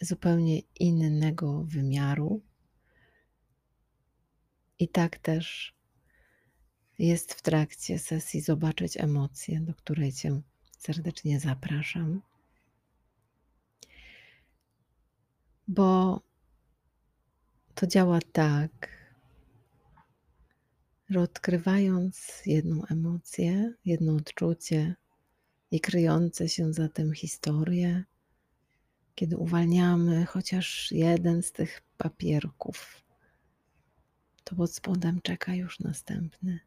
zupełnie 0.00 0.58
innego 0.80 1.64
wymiaru. 1.64 2.42
I 4.78 4.88
tak 4.88 5.18
też 5.18 5.74
jest 6.98 7.34
w 7.34 7.42
trakcie 7.42 7.98
sesji 7.98 8.40
Zobaczyć 8.40 8.96
emocje, 8.96 9.60
do 9.60 9.74
której 9.74 10.12
Cię 10.12 10.40
serdecznie 10.78 11.40
zapraszam. 11.40 12.22
Bo 15.68 16.20
to 17.74 17.86
działa 17.86 18.18
tak, 18.32 18.88
że 21.10 21.20
odkrywając 21.20 22.42
jedną 22.46 22.84
emocję, 22.86 23.74
jedno 23.84 24.14
odczucie 24.14 24.94
i 25.70 25.80
kryjące 25.80 26.48
się 26.48 26.72
za 26.72 26.88
tym 26.88 27.12
historię, 27.14 28.04
kiedy 29.14 29.36
uwalniamy 29.36 30.26
chociaż 30.26 30.92
jeden 30.92 31.42
z 31.42 31.52
tych 31.52 31.82
papierków, 31.98 33.04
to 34.44 34.56
pod 34.56 34.74
spodem 34.74 35.20
czeka 35.22 35.54
już 35.54 35.80
następny, 35.80 36.60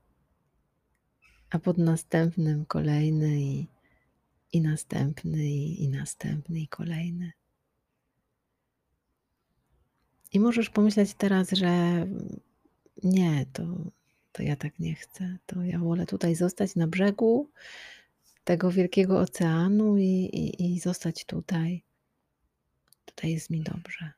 a 1.50 1.60
pod 1.60 1.78
następnym 1.78 2.66
kolejny 2.66 3.42
i, 3.42 3.68
i 4.54 4.62
następny 4.62 5.46
i, 5.46 5.84
i 5.84 5.90
następny 5.90 6.60
i 6.60 6.68
kolejny. 6.68 7.32
I 10.34 10.40
możesz 10.40 10.70
pomyśleć 10.70 11.14
teraz, 11.14 11.52
że 11.52 12.06
nie, 13.04 13.46
to, 13.54 13.64
to 14.32 14.44
ja 14.44 14.56
tak 14.56 14.80
nie 14.80 14.96
chcę. 14.96 15.38
To 15.46 15.64
ja 15.64 15.80
wolę 15.80 16.06
tutaj 16.06 16.36
zostać 16.36 16.76
na 16.76 16.88
brzegu 16.88 17.50
tego 18.44 18.72
wielkiego 18.72 19.20
oceanu 19.20 19.98
i, 19.98 20.30
i, 20.34 20.74
i 20.74 20.80
zostać 20.80 21.26
tutaj 21.26 21.84
tutaj 23.16 23.32
jest 23.32 23.50
mi 23.50 23.62
dobrze. 23.62 24.12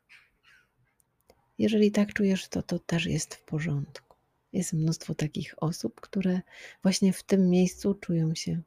Jeżeli 1.58 1.91
tak 1.91 2.13
czujesz, 2.13 2.47
to 2.47 2.63
to 2.63 2.79
też 2.79 3.05
jest 3.05 3.36
w 3.36 3.43
porządku. 3.43 4.17
Jest 4.53 4.73
mnóstwo 4.73 5.15
takich 5.15 5.63
osób, 5.63 6.01
które 6.01 6.41
właśnie 6.84 7.13
w 7.13 7.23
tym 7.23 7.49
miejscu 7.49 7.93
czują 7.93 8.36
się 8.36 8.62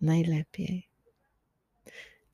najlepiej. 0.00 0.88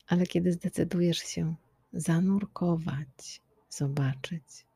Ale 0.06 0.26
kiedy 0.26 0.52
zdecydujesz 0.52 1.18
się 1.18 1.54
zanurkować, 1.92 3.42
zobaczyć, 3.70 4.66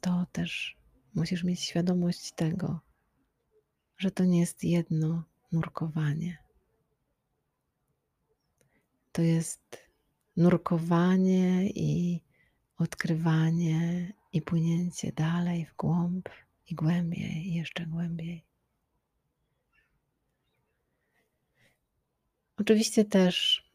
to 0.00 0.26
też 0.32 0.76
musisz 1.14 1.44
mieć 1.44 1.60
świadomość 1.60 2.32
tego, 2.32 2.80
że 3.98 4.10
to 4.10 4.24
nie 4.24 4.40
jest 4.40 4.64
jedno 4.64 5.24
nurkowanie. 5.52 6.38
To 9.12 9.22
jest 9.22 9.85
nurkowanie 10.36 11.70
i 11.70 12.20
odkrywanie 12.78 14.12
i 14.32 14.42
płynięcie 14.42 15.12
dalej 15.12 15.66
w 15.66 15.76
głąb 15.76 16.28
i 16.70 16.74
głębiej, 16.74 17.54
jeszcze 17.54 17.86
głębiej. 17.86 18.44
Oczywiście 22.56 23.04
też 23.04 23.66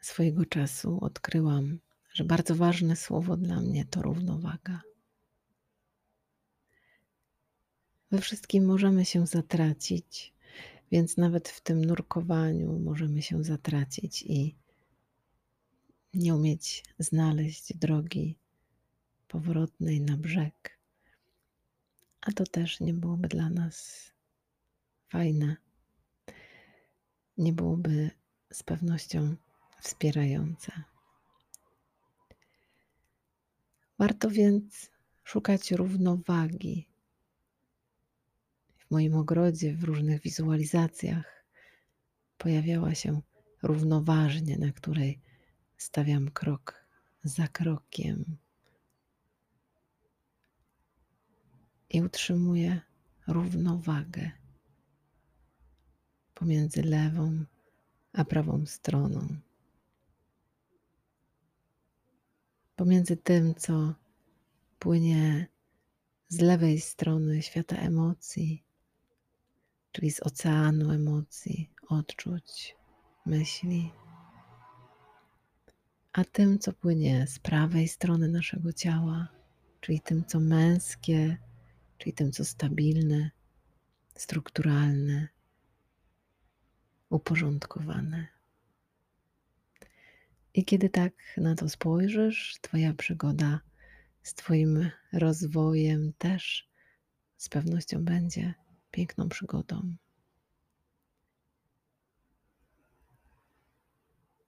swojego 0.00 0.44
czasu 0.44 0.98
odkryłam, 1.00 1.78
że 2.12 2.24
bardzo 2.24 2.54
ważne 2.54 2.96
słowo 2.96 3.36
dla 3.36 3.60
mnie 3.60 3.84
to 3.84 4.02
równowaga. 4.02 4.80
We 8.10 8.20
wszystkim 8.20 8.64
możemy 8.64 9.04
się 9.04 9.26
zatracić, 9.26 10.34
więc 10.92 11.16
nawet 11.16 11.48
w 11.48 11.60
tym 11.60 11.84
nurkowaniu 11.84 12.78
możemy 12.78 13.22
się 13.22 13.44
zatracić 13.44 14.22
i 14.22 14.56
nie 16.14 16.34
umieć 16.34 16.84
znaleźć 16.98 17.76
drogi 17.76 18.38
powrotnej 19.28 20.00
na 20.00 20.16
brzeg. 20.16 20.78
A 22.20 22.32
to 22.32 22.44
też 22.44 22.80
nie 22.80 22.94
byłoby 22.94 23.28
dla 23.28 23.50
nas 23.50 24.10
fajne. 25.08 25.56
Nie 27.38 27.52
byłoby 27.52 28.10
z 28.52 28.62
pewnością 28.62 29.36
wspierające. 29.80 30.72
Warto 33.98 34.30
więc 34.30 34.90
szukać 35.24 35.70
równowagi 35.70 36.87
w 38.88 38.90
moim 38.90 39.14
ogrodzie, 39.14 39.74
w 39.74 39.84
różnych 39.84 40.22
wizualizacjach 40.22 41.44
pojawiała 42.38 42.94
się 42.94 43.20
równoważnie, 43.62 44.58
na 44.58 44.72
której 44.72 45.20
stawiam 45.76 46.30
krok 46.30 46.84
za 47.24 47.48
krokiem 47.48 48.36
i 51.90 52.02
utrzymuję 52.02 52.80
równowagę 53.26 54.30
pomiędzy 56.34 56.82
lewą 56.82 57.44
a 58.12 58.24
prawą 58.24 58.66
stroną. 58.66 59.28
Pomiędzy 62.76 63.16
tym, 63.16 63.54
co 63.54 63.94
płynie 64.78 65.46
z 66.28 66.40
lewej 66.40 66.80
strony 66.80 67.42
świata 67.42 67.76
emocji, 67.76 68.67
czyli 69.98 70.10
z 70.10 70.22
oceanu 70.22 70.90
emocji, 70.90 71.70
odczuć, 71.88 72.76
myśli, 73.26 73.92
a 76.12 76.24
tym, 76.24 76.58
co 76.58 76.72
płynie 76.72 77.26
z 77.26 77.38
prawej 77.38 77.88
strony 77.88 78.28
naszego 78.28 78.72
ciała, 78.72 79.28
czyli 79.80 80.00
tym, 80.00 80.24
co 80.24 80.40
męskie, 80.40 81.36
czyli 81.98 82.12
tym, 82.12 82.32
co 82.32 82.44
stabilne, 82.44 83.30
strukturalne, 84.14 85.28
uporządkowane. 87.10 88.26
I 90.54 90.64
kiedy 90.64 90.88
tak 90.88 91.12
na 91.36 91.54
to 91.54 91.68
spojrzysz, 91.68 92.58
Twoja 92.60 92.94
przygoda 92.94 93.60
z 94.22 94.34
Twoim 94.34 94.90
rozwojem 95.12 96.12
też 96.18 96.68
z 97.36 97.48
pewnością 97.48 98.04
będzie 98.04 98.54
piękną 98.98 99.28
przygodą. 99.28 99.96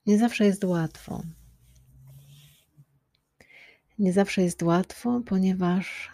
Nie 0.07 0.19
zawsze 0.19 0.45
jest 0.45 0.65
łatwo. 0.65 1.23
Nie 3.99 4.13
zawsze 4.13 4.43
jest 4.43 4.63
łatwo, 4.63 5.21
ponieważ 5.27 6.11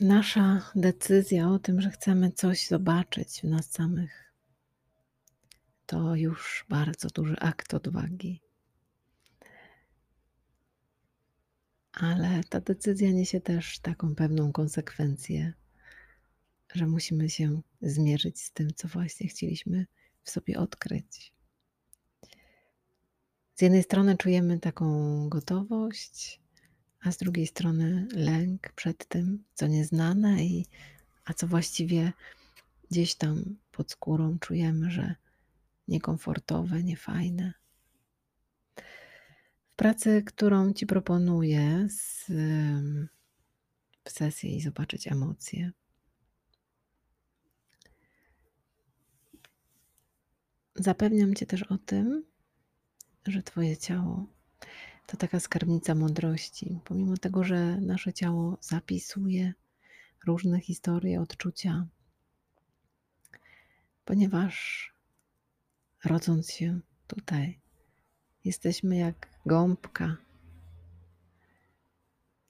nasza 0.00 0.70
decyzja 0.74 1.48
o 1.48 1.58
tym, 1.58 1.80
że 1.80 1.90
chcemy 1.90 2.32
coś 2.32 2.66
zobaczyć 2.66 3.40
w 3.40 3.44
nas 3.44 3.70
samych, 3.70 4.32
to 5.86 6.14
już 6.14 6.64
bardzo 6.68 7.08
duży 7.08 7.36
akt 7.40 7.74
odwagi. 7.74 8.47
Ale 12.00 12.40
ta 12.48 12.60
decyzja 12.60 13.10
niesie 13.12 13.40
też 13.40 13.78
taką 13.78 14.14
pewną 14.14 14.52
konsekwencję, 14.52 15.52
że 16.74 16.86
musimy 16.86 17.30
się 17.30 17.60
zmierzyć 17.82 18.40
z 18.40 18.52
tym, 18.52 18.68
co 18.76 18.88
właśnie 18.88 19.28
chcieliśmy 19.28 19.86
w 20.22 20.30
sobie 20.30 20.58
odkryć. 20.58 21.32
Z 23.54 23.62
jednej 23.62 23.82
strony 23.82 24.16
czujemy 24.16 24.60
taką 24.60 25.28
gotowość, 25.28 26.40
a 27.00 27.12
z 27.12 27.16
drugiej 27.16 27.46
strony 27.46 28.06
lęk 28.12 28.72
przed 28.72 29.08
tym, 29.08 29.44
co 29.54 29.66
nieznane 29.66 30.44
i 30.44 30.66
a 31.24 31.34
co 31.34 31.46
właściwie 31.46 32.12
gdzieś 32.90 33.14
tam 33.14 33.56
pod 33.72 33.90
skórą 33.90 34.38
czujemy, 34.38 34.90
że 34.90 35.14
niekomfortowe, 35.88 36.82
niefajne. 36.82 37.52
Pracy, 39.78 40.22
którą 40.26 40.72
Ci 40.72 40.86
proponuję 40.86 41.88
z, 41.88 42.26
w 44.04 44.10
sesji 44.10 44.56
i 44.56 44.60
zobaczyć 44.60 45.08
emocje, 45.08 45.72
Zapewniam 50.74 51.34
Cię 51.34 51.46
też 51.46 51.62
o 51.62 51.78
tym, 51.78 52.24
że 53.26 53.42
Twoje 53.42 53.76
ciało 53.76 54.26
to 55.06 55.16
taka 55.16 55.40
skarbnica 55.40 55.94
mądrości. 55.94 56.80
Pomimo 56.84 57.16
tego, 57.16 57.44
że 57.44 57.80
nasze 57.80 58.12
ciało 58.12 58.58
zapisuje 58.60 59.52
różne 60.26 60.60
historie, 60.60 61.20
odczucia, 61.20 61.86
ponieważ 64.04 64.88
rodząc 66.04 66.50
się 66.50 66.80
tutaj, 67.06 67.60
jesteśmy 68.44 68.96
jak 68.96 69.37
gąbka. 69.46 70.16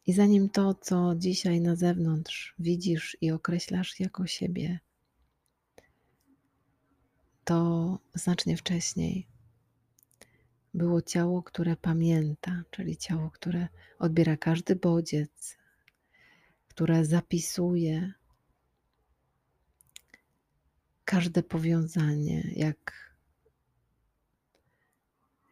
I 0.06 0.12
zanim 0.12 0.48
to, 0.48 0.74
co 0.74 1.14
dzisiaj 1.16 1.60
na 1.60 1.76
zewnątrz 1.76 2.54
widzisz 2.58 3.16
i 3.20 3.30
określasz 3.30 4.00
jako 4.00 4.26
siebie, 4.26 4.78
to 7.44 7.98
znacznie 8.14 8.56
wcześniej 8.56 9.26
było 10.74 11.02
ciało, 11.02 11.42
które 11.42 11.76
pamięta, 11.76 12.62
czyli 12.70 12.96
ciało, 12.96 13.30
które 13.30 13.68
odbiera 13.98 14.36
każdy 14.36 14.76
bodziec, 14.76 15.56
które 16.68 17.04
zapisuje 17.04 18.12
każde 21.04 21.42
powiązanie, 21.42 22.50
jak 22.56 23.07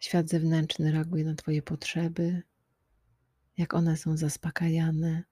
świat 0.06 0.28
zewnętrzny 0.28 0.92
reaguje 0.92 1.24
na 1.24 1.34
Twoje 1.34 1.62
potrzeby, 1.62 2.42
jak 3.58 3.74
one 3.74 3.96
są 3.96 4.16
zaspokajane, 4.16 5.22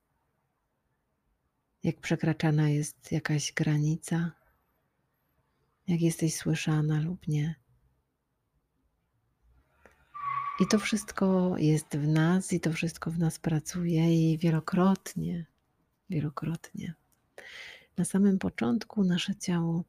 jak 1.82 2.00
przekraczana 2.00 2.68
jest 2.68 3.12
jakaś 3.12 3.52
granica 3.52 4.32
jak 5.87 6.00
jesteś 6.00 6.37
słyszana 6.37 7.00
lub 7.00 7.28
nie. 7.28 7.54
I 10.60 10.66
to 10.66 10.78
wszystko 10.78 11.54
jest 11.58 11.96
w 11.96 12.08
nas, 12.08 12.52
i 12.52 12.60
to 12.60 12.72
wszystko 12.72 13.10
w 13.10 13.18
nas 13.18 13.38
pracuje, 13.38 14.32
i 14.32 14.38
wielokrotnie, 14.38 15.46
wielokrotnie. 16.10 16.94
Na 17.96 18.04
samym 18.04 18.38
początku 18.38 19.04
nasze 19.04 19.37
ciało 19.37 19.84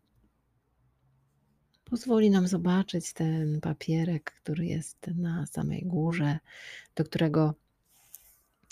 pozwoli 1.85 2.29
nam 2.29 2.47
zobaczyć 2.47 3.13
ten 3.13 3.61
papierek, 3.61 4.31
który 4.31 4.65
jest 4.65 5.07
na 5.07 5.45
samej 5.45 5.83
górze, 5.85 6.39
do 6.95 7.03
którego 7.03 7.55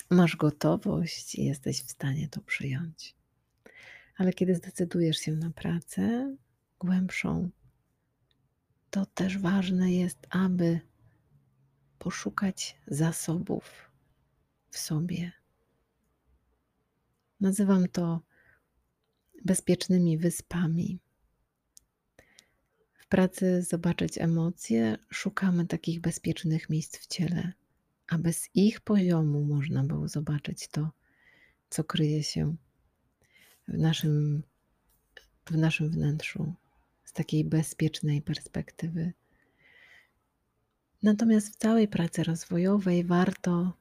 masz 0.10 0.36
gotowość 0.36 1.36
i 1.36 1.46
jesteś 1.46 1.84
w 1.84 1.92
stanie 1.92 2.30
to 2.30 2.42
przyjąć. 2.42 3.16
Ale 4.18 4.34
kiedy 4.34 4.56
zdecydujesz 4.56 5.18
się 5.18 5.32
na 5.32 5.50
pracę, 5.50 6.36
głębszą, 6.80 7.50
to 8.90 9.06
też 9.06 9.38
ważne 9.38 9.92
jest, 9.92 10.28
aby 10.30 10.80
poszukać 12.00 12.78
zasobów 12.88 13.92
w 14.70 14.78
sobie. 14.78 15.32
Nazywam 17.40 17.88
to 17.88 18.22
bezpiecznymi 19.46 20.18
wyspami. 20.18 21.00
Pracy 23.14 23.62
zobaczyć 23.62 24.18
emocje, 24.18 24.98
szukamy 25.10 25.66
takich 25.66 26.02
bezpiecznych 26.02 26.70
miejsc 26.70 26.98
w 26.98 27.08
ciele, 27.08 27.54
aby 28.08 28.34
z 28.34 28.50
ich 28.56 28.82
poziomu 28.82 29.44
można 29.44 29.84
było 29.84 30.08
zobaczyć 30.08 30.68
to, 30.68 30.92
co 31.70 31.84
kryje 31.84 32.24
się 32.24 32.56
w 33.68 33.78
naszym, 33.78 34.44
w 35.46 35.58
naszym 35.58 35.90
wnętrzu, 35.90 36.54
z 37.04 37.14
takiej 37.14 37.46
bezpiecznej 37.46 38.22
perspektywy. 38.22 39.14
Natomiast 41.04 41.54
w 41.54 41.58
całej 41.58 41.88
pracy 41.88 42.24
rozwojowej 42.24 43.04
warto 43.04 43.74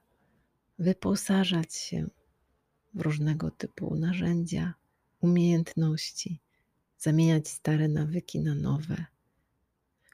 wyposażać 0.78 1.74
się 1.74 2.08
w 2.94 3.00
różnego 3.00 3.50
typu 3.50 3.94
narzędzia, 3.94 4.74
umiejętności, 5.20 6.40
zamieniać 6.98 7.48
stare 7.48 7.88
nawyki 7.88 8.40
na 8.40 8.54
nowe, 8.54 9.11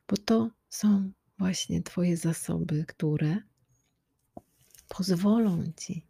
bo 0.09 0.17
to 0.17 0.51
są 0.69 1.13
właśnie 1.39 1.83
Twoje 1.83 2.17
zasoby, 2.17 2.85
które 2.85 3.43
pozwolą 4.89 5.73
Ci 5.77 6.07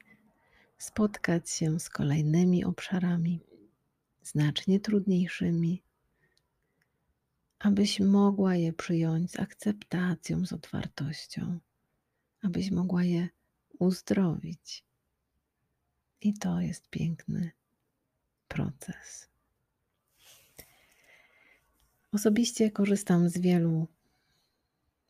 spotkać 0.78 1.50
się 1.50 1.80
z 1.80 1.90
kolejnymi 1.90 2.64
obszarami, 2.64 3.40
znacznie 4.22 4.80
trudniejszymi, 4.80 5.82
abyś 7.58 8.00
mogła 8.00 8.56
je 8.56 8.72
przyjąć 8.72 9.30
z 9.30 9.40
akceptacją, 9.40 10.46
z 10.46 10.52
otwartością, 10.52 11.58
abyś 12.42 12.70
mogła 12.70 13.04
je 13.04 13.28
uzdrowić. 13.78 14.84
I 16.20 16.34
to 16.34 16.60
jest 16.60 16.88
piękny 16.88 17.50
proces. 18.48 19.28
Osobiście 22.12 22.70
korzystam 22.70 23.28
z 23.28 23.38
wielu 23.38 23.88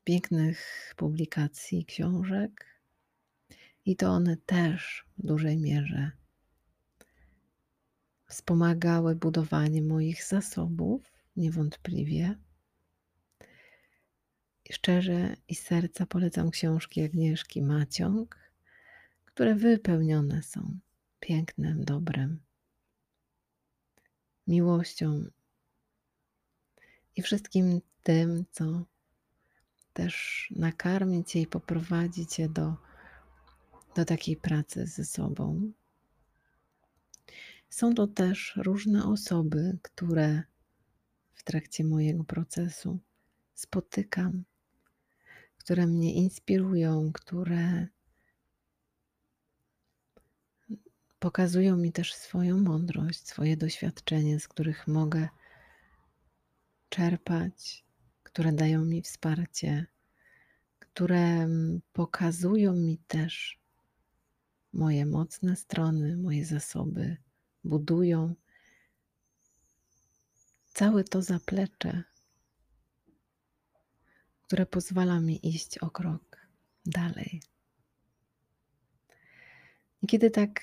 pięknych 0.04 0.94
publikacji, 0.96 1.84
książek, 1.84 2.66
i 3.84 3.96
to 3.96 4.10
one 4.10 4.36
też 4.36 5.06
w 5.18 5.26
dużej 5.26 5.58
mierze 5.58 6.10
wspomagały 8.26 9.14
budowanie 9.14 9.82
moich 9.82 10.24
zasobów 10.24 11.12
niewątpliwie. 11.36 12.34
Szczerze 14.70 15.36
i 15.48 15.54
serca 15.54 16.06
polecam 16.06 16.50
książki 16.50 17.02
Agnieszki 17.02 17.62
Maciąg, 17.62 18.38
które 19.24 19.54
wypełnione 19.54 20.42
są 20.42 20.78
pięknem, 21.20 21.84
dobrem, 21.84 22.40
miłością 24.46 25.24
i 27.18 27.22
wszystkim 27.22 27.80
tym, 28.02 28.44
co 28.52 28.84
też 29.92 30.48
nakarmi 30.56 31.24
Cię 31.24 31.40
i 31.40 31.46
poprowadzi 31.46 32.26
Cię 32.26 32.48
do, 32.48 32.76
do 33.94 34.04
takiej 34.04 34.36
pracy 34.36 34.86
ze 34.86 35.04
sobą. 35.04 35.72
Są 37.70 37.94
to 37.94 38.06
też 38.06 38.56
różne 38.56 39.04
osoby, 39.04 39.78
które 39.82 40.42
w 41.34 41.42
trakcie 41.42 41.84
mojego 41.84 42.24
procesu 42.24 42.98
spotykam, 43.54 44.44
które 45.56 45.86
mnie 45.86 46.14
inspirują, 46.14 47.12
które 47.12 47.86
pokazują 51.18 51.76
mi 51.76 51.92
też 51.92 52.14
swoją 52.14 52.58
mądrość, 52.58 53.28
swoje 53.28 53.56
doświadczenie, 53.56 54.40
z 54.40 54.48
których 54.48 54.86
mogę 54.86 55.28
czerpać, 56.88 57.84
które 58.22 58.52
dają 58.52 58.84
mi 58.84 59.02
wsparcie, 59.02 59.86
które 60.78 61.20
mm, 61.20 61.80
pokazują 61.92 62.72
mi 62.72 62.98
też 62.98 63.58
moje 64.72 65.06
mocne 65.06 65.56
strony, 65.56 66.16
moje 66.16 66.44
zasoby, 66.44 67.16
budują 67.64 68.34
całe 70.66 71.04
to 71.04 71.22
zaplecze, 71.22 72.04
które 74.42 74.66
pozwala 74.66 75.20
mi 75.20 75.48
iść 75.48 75.78
o 75.78 75.90
krok 75.90 76.46
dalej. 76.86 77.42
I 80.02 80.06
kiedy 80.06 80.30
tak 80.30 80.60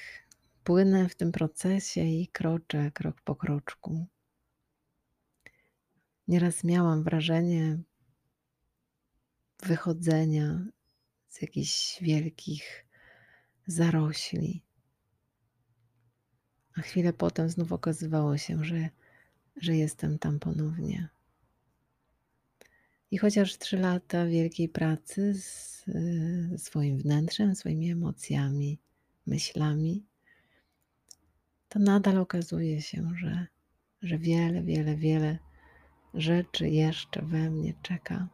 płynę 0.63 1.09
w 1.09 1.15
tym 1.15 1.31
procesie 1.31 2.01
i 2.01 2.27
kroczę 2.27 2.91
krok 2.91 3.21
po 3.21 3.35
kroczku, 3.35 4.05
nieraz 6.27 6.63
miałam 6.63 7.03
wrażenie 7.03 7.77
wychodzenia 9.63 10.65
z 11.27 11.41
jakichś 11.41 12.01
wielkich 12.01 12.85
zarośli. 13.67 14.61
A 16.77 16.81
chwilę 16.81 17.13
potem 17.13 17.49
znów 17.49 17.71
okazywało 17.71 18.37
się, 18.37 18.63
że, 18.63 18.89
że 19.55 19.75
jestem 19.75 20.19
tam 20.19 20.39
ponownie. 20.39 21.09
I 23.11 23.17
chociaż 23.17 23.57
trzy 23.57 23.77
lata 23.77 24.25
wielkiej 24.25 24.69
pracy 24.69 25.33
z, 25.33 25.83
ze 26.49 26.57
swoim 26.57 26.97
wnętrzem, 26.97 27.55
swoimi 27.55 27.91
emocjami, 27.91 28.79
myślami, 29.27 30.05
to 31.69 31.79
nadal 31.79 32.17
okazuje 32.17 32.81
się, 32.81 33.11
że, 33.19 33.47
że 34.01 34.17
wiele, 34.17 34.63
wiele, 34.63 34.95
wiele 34.95 35.39
rzeczy 36.15 36.69
jeszcze 36.69 37.21
we 37.21 37.49
mnie 37.49 37.73
czeka 37.81 38.27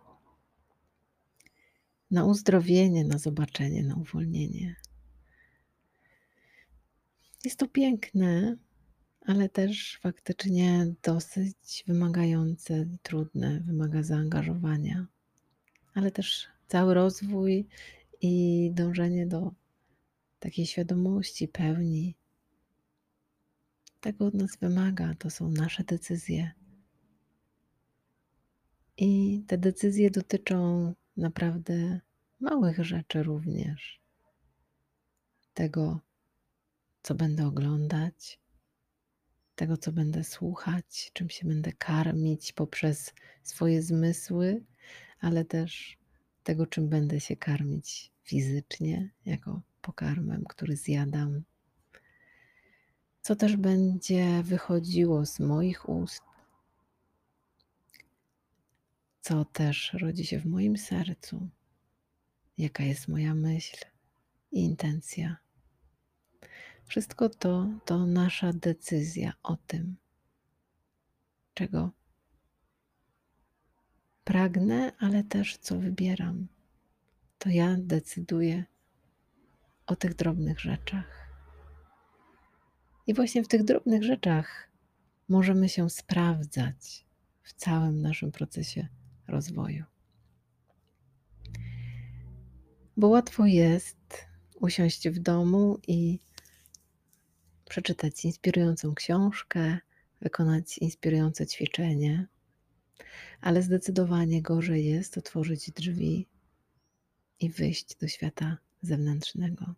na 2.12 2.26
uzdrowienie, 2.26 3.04
na 3.06 3.18
zobaczenie, 3.18 3.84
na 3.84 3.96
uwolnienie. 3.96 4.76
Jest 7.46 7.60
to 7.60 7.68
piękne, 7.68 8.58
ale 9.22 9.50
też 9.50 10.00
faktycznie 10.02 10.94
dosyć 11.04 11.84
wymagające 11.88 12.86
i 12.94 12.98
trudne, 13.04 13.60
wymaga 13.60 14.04
zaangażowania, 14.04 15.08
ale 15.94 16.12
też 16.12 16.48
cały 16.68 16.94
rozwój 16.94 17.68
i 18.22 18.70
dążenie 18.74 19.28
do 19.28 19.52
takiej 20.40 20.66
świadomości, 20.66 21.48
pełni. 21.48 22.16
Tego 24.02 24.26
od 24.26 24.34
nas 24.34 24.58
wymaga, 24.58 25.16
to 25.20 25.30
są 25.30 25.50
nasze 25.50 25.84
decyzje. 25.84 26.52
I 29.04 29.44
te 29.48 29.58
decyzje 29.58 30.12
dotyczą 30.12 30.94
naprawdę 31.18 32.00
małych 32.40 32.84
rzeczy 32.86 33.24
również. 33.24 34.02
Tego, 35.54 36.00
co 37.04 37.16
będę 37.16 37.48
oglądać, 37.48 38.40
tego, 39.56 39.78
co 39.78 39.92
będę 39.92 40.24
słuchać, 40.24 41.12
czym 41.14 41.30
się 41.30 41.48
będę 41.48 41.74
karmić 41.74 42.54
poprzez 42.54 43.14
swoje 43.44 43.82
zmysły, 43.82 44.64
ale 45.20 45.46
też 45.46 45.98
tego, 46.44 46.68
czym 46.68 46.90
będę 46.90 47.20
się 47.20 47.36
karmić 47.36 48.12
fizycznie, 48.24 49.10
jako 49.26 49.62
pokarmem, 49.82 50.44
który 50.50 50.76
zjadam. 50.76 51.44
Co 53.22 53.36
też 53.36 53.58
będzie 53.58 54.44
wychodziło 54.44 55.26
z 55.26 55.40
moich 55.40 55.90
ust, 55.90 56.31
co 59.22 59.46
też 59.46 59.94
rodzi 59.94 60.26
się 60.26 60.40
w 60.40 60.46
moim 60.46 60.78
sercu, 60.78 61.50
jaka 62.58 62.84
jest 62.84 63.08
moja 63.08 63.36
myśl 63.36 63.86
i 64.52 64.64
intencja. 64.64 65.38
Wszystko 66.86 67.30
to 67.30 67.70
to 67.86 68.06
nasza 68.06 68.54
decyzja 68.54 69.34
o 69.44 69.58
tym, 69.68 69.96
czego 71.54 71.92
pragnę, 74.24 74.92
ale 75.00 75.24
też 75.24 75.58
co 75.58 75.80
wybieram. 75.80 76.48
To 77.38 77.50
ja 77.50 77.76
decyduję 77.80 78.66
o 79.86 79.96
tych 79.96 80.16
drobnych 80.16 80.60
rzeczach. 80.60 81.28
I 83.08 83.14
właśnie 83.14 83.44
w 83.44 83.48
tych 83.48 83.64
drobnych 83.64 84.04
rzeczach 84.04 84.70
możemy 85.30 85.70
się 85.70 85.90
sprawdzać 85.90 87.06
w 87.44 87.54
całym 87.54 88.02
naszym 88.02 88.32
procesie 88.32 88.88
rozwoju. 89.32 89.84
Bo 92.98 93.08
łatwo 93.08 93.46
jest 93.46 93.98
usiąść 94.60 95.10
w 95.10 95.20
domu 95.20 95.80
i 95.88 96.20
przeczytać 97.70 98.26
inspirującą 98.26 98.96
książkę, 98.96 99.78
wykonać 100.22 100.78
inspirujące 100.78 101.48
ćwiczenie, 101.48 102.28
ale 103.42 103.64
zdecydowanie 103.64 104.42
gorzej 104.42 104.86
jest 104.86 105.18
otworzyć 105.18 105.72
drzwi 105.72 106.28
i 107.40 107.50
wyjść 107.50 107.96
do 107.96 108.08
świata 108.08 108.58
zewnętrznego. 108.82 109.76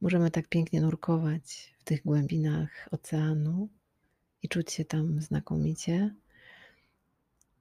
Możemy 0.00 0.30
tak 0.30 0.48
pięknie 0.48 0.80
nurkować 0.80 1.74
w 1.78 1.84
tych 1.84 2.02
głębinach 2.02 2.88
oceanu 2.90 3.68
i 4.42 4.48
czuć 4.48 4.72
się 4.72 4.84
tam 4.84 5.20
znakomicie, 5.20 6.14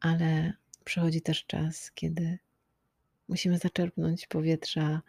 ale 0.01 0.53
przychodzi 0.83 1.21
też 1.21 1.45
czas, 1.45 1.91
kiedy 1.91 2.39
musimy 3.27 3.57
zaczerpnąć 3.57 4.27
powietrza, 4.27 5.01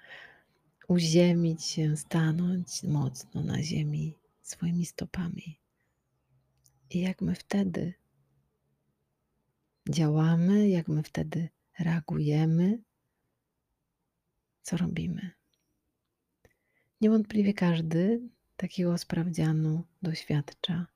uziemić 0.89 1.65
się, 1.65 1.97
stanąć 1.97 2.83
mocno 2.83 3.43
na 3.43 3.63
ziemi 3.63 4.19
swoimi 4.43 4.87
stopami. 4.87 5.59
I 6.91 7.01
jak 7.01 7.21
my 7.21 7.35
wtedy 7.35 7.95
działamy, 9.89 10.69
jak 10.69 10.89
my 10.89 11.03
wtedy 11.03 11.49
reagujemy, 11.79 12.83
co 14.63 14.77
robimy. 14.77 15.31
Niewątpliwie 17.01 17.55
każdy 17.55 18.21
takiego 18.57 18.99
sprawdzianu 18.99 19.85
doświadcza. 20.03 20.92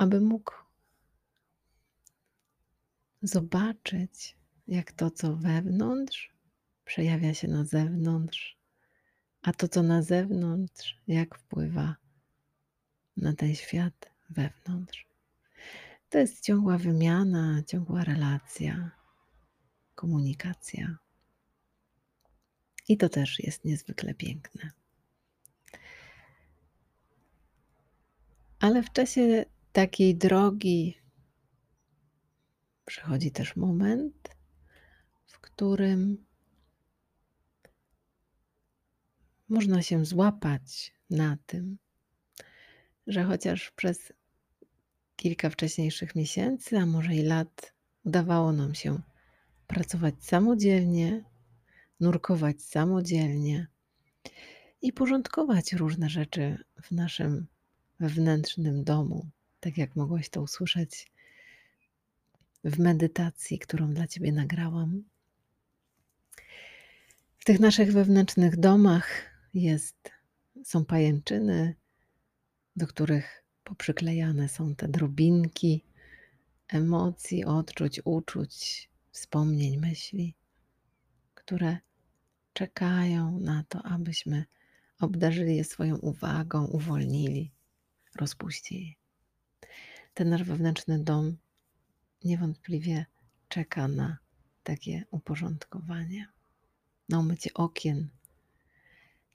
Aby 0.00 0.20
mógł 0.20 0.54
zobaczyć, 3.22 4.36
jak 4.68 4.92
to, 4.92 5.10
co 5.10 5.36
wewnątrz, 5.36 6.32
przejawia 6.84 7.34
się 7.34 7.48
na 7.48 7.64
zewnątrz, 7.64 8.58
a 9.42 9.52
to, 9.52 9.68
co 9.68 9.82
na 9.82 10.02
zewnątrz, 10.02 10.98
jak 11.08 11.38
wpływa 11.38 11.96
na 13.16 13.34
ten 13.34 13.54
świat 13.54 14.10
wewnątrz. 14.30 15.06
To 16.10 16.18
jest 16.18 16.44
ciągła 16.44 16.78
wymiana, 16.78 17.62
ciągła 17.66 18.04
relacja, 18.04 18.90
komunikacja. 19.94 20.98
I 22.88 22.96
to 22.96 23.08
też 23.08 23.40
jest 23.40 23.64
niezwykle 23.64 24.14
piękne. 24.14 24.70
Ale 28.60 28.82
w 28.82 28.92
czasie 28.92 29.44
takiej 29.72 30.16
drogi. 30.16 30.98
Przychodzi 32.84 33.30
też 33.30 33.56
moment, 33.56 34.36
w 35.26 35.40
którym 35.40 36.24
można 39.48 39.82
się 39.82 40.04
złapać 40.04 40.94
na 41.10 41.36
tym, 41.46 41.78
że 43.06 43.24
chociaż 43.24 43.70
przez 43.70 44.12
kilka 45.16 45.50
wcześniejszych 45.50 46.14
miesięcy, 46.14 46.78
a 46.78 46.86
może 46.86 47.14
i 47.14 47.22
lat, 47.22 47.74
udawało 48.04 48.52
nam 48.52 48.74
się 48.74 49.00
pracować 49.66 50.14
samodzielnie, 50.20 51.24
nurkować 52.00 52.62
samodzielnie 52.62 53.66
i 54.82 54.92
porządkować 54.92 55.72
różne 55.72 56.10
rzeczy 56.10 56.64
w 56.82 56.90
naszym 56.92 57.46
wewnętrznym 58.00 58.84
domu, 58.84 59.30
tak 59.60 59.78
jak 59.78 59.96
mogłaś 59.96 60.28
to 60.28 60.42
usłyszeć 60.42 61.12
w 62.64 62.78
medytacji, 62.78 63.58
którą 63.58 63.94
dla 63.94 64.06
Ciebie 64.06 64.32
nagrałam. 64.32 65.04
W 67.38 67.44
tych 67.44 67.60
naszych 67.60 67.92
wewnętrznych 67.92 68.56
domach 68.56 69.08
jest, 69.54 70.10
są 70.64 70.84
pajęczyny, 70.84 71.74
do 72.76 72.86
których 72.86 73.44
poprzyklejane 73.64 74.48
są 74.48 74.74
te 74.74 74.88
drobinki 74.88 75.84
emocji, 76.68 77.44
odczuć, 77.44 78.00
uczuć, 78.04 78.90
wspomnień, 79.10 79.76
myśli, 79.76 80.34
które 81.34 81.78
czekają 82.52 83.40
na 83.40 83.64
to, 83.68 83.82
abyśmy 83.82 84.44
obdarzyli 85.00 85.56
je 85.56 85.64
swoją 85.64 85.96
uwagą, 85.96 86.66
uwolnili, 86.66 87.52
rozpuścili. 88.16 88.99
Ten 90.14 90.30
nasz 90.30 90.42
wewnętrzny 90.42 90.98
dom 90.98 91.36
niewątpliwie 92.24 93.06
czeka 93.48 93.88
na 93.88 94.18
takie 94.62 95.04
uporządkowanie, 95.10 96.28
na 97.08 97.18
umycie 97.18 97.54
okien, 97.54 98.08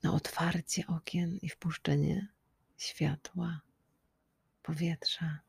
na 0.03 0.13
otwarcie 0.13 0.87
okien 0.87 1.37
i 1.41 1.49
wpuszczenie 1.49 2.27
światła, 2.77 3.61
powietrza. 4.63 5.39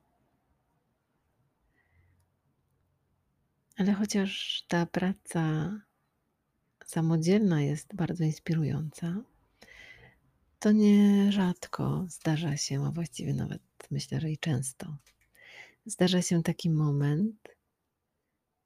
Ale 3.77 3.93
chociaż 3.93 4.65
ta 4.69 4.87
praca 4.87 5.71
samodzielna 6.87 7.63
jest 7.63 7.95
bardzo 7.95 8.25
inspirująca, 8.25 9.23
to 10.59 10.73
nierzadko 10.73 12.07
zdarza 12.09 12.57
się, 12.57 12.87
a 12.87 12.91
właściwie 12.91 13.35
nawet 13.35 13.63
myślę, 13.91 14.21
że 14.21 14.31
i 14.31 14.39
często, 14.39 14.97
zdarza 15.87 16.23
się 16.23 16.43
taki 16.43 16.71
moment, 16.71 17.49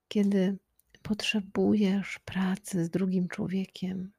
kiedy 0.09 0.59
potrzebujesz 1.02 2.18
pracy 2.18 2.85
z 2.85 2.90
drugim 2.90 3.28
człowiekiem, 3.28 4.12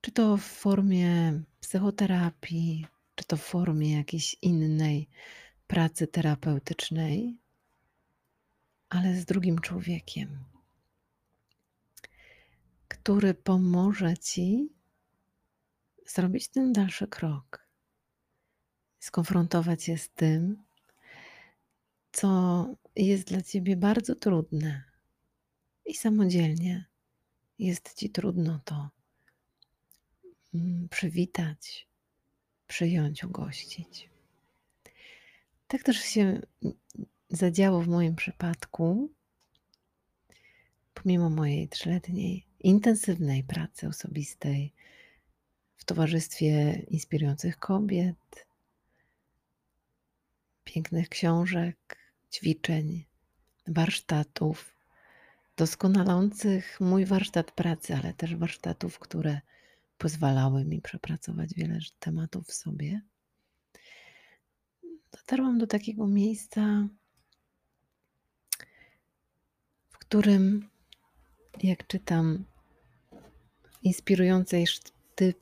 czy 0.00 0.12
to 0.12 0.36
w 0.36 0.42
formie 0.42 1.42
psychoterapii, 1.60 2.86
czy 3.14 3.24
to 3.24 3.36
w 3.36 3.42
formie 3.42 3.96
jakiejś 3.96 4.36
innej 4.42 5.08
pracy 5.66 6.06
terapeutycznej, 6.06 7.38
ale 8.88 9.16
z 9.16 9.24
drugim 9.24 9.58
człowiekiem, 9.58 10.44
który 12.88 13.34
pomoże 13.34 14.16
ci 14.16 14.68
zrobić 16.06 16.48
ten 16.48 16.72
dalszy 16.72 17.06
krok, 17.06 17.68
skonfrontować 19.00 19.84
się 19.84 19.98
z 19.98 20.10
tym, 20.10 20.64
co 22.14 22.66
jest 22.96 23.28
dla 23.28 23.42
ciebie 23.42 23.76
bardzo 23.76 24.14
trudne 24.14 24.82
i 25.86 25.94
samodzielnie 25.94 26.84
jest 27.58 27.94
ci 27.94 28.10
trudno 28.10 28.60
to 28.64 28.90
mm, 30.54 30.88
przywitać, 30.88 31.88
przyjąć, 32.66 33.24
ugościć. 33.24 34.10
Tak 35.68 35.82
też 35.82 35.96
się 35.96 36.40
zadziało 37.30 37.80
w 37.80 37.88
moim 37.88 38.16
przypadku, 38.16 39.10
pomimo 40.94 41.30
mojej 41.30 41.68
trzyletniej 41.68 42.46
intensywnej 42.60 43.44
pracy 43.44 43.88
osobistej 43.88 44.72
w 45.76 45.84
towarzystwie 45.84 46.72
inspirujących 46.88 47.58
kobiet, 47.58 48.46
pięknych 50.64 51.08
książek, 51.08 52.03
ćwiczeń, 52.34 53.04
warsztatów, 53.66 54.76
doskonalących 55.56 56.80
mój 56.80 57.06
warsztat 57.06 57.52
pracy, 57.52 57.94
ale 57.94 58.14
też 58.14 58.36
warsztatów, 58.36 58.98
które 58.98 59.40
pozwalały 59.98 60.64
mi 60.64 60.80
przepracować 60.80 61.54
wiele 61.54 61.78
tematów 61.98 62.46
w 62.46 62.54
sobie. 62.54 63.00
Dotarłam 65.12 65.58
do 65.58 65.66
takiego 65.66 66.06
miejsca, 66.06 66.88
w 69.90 69.98
którym, 69.98 70.68
jak 71.62 71.86
czytam, 71.86 72.44
inspirującej 73.82 74.66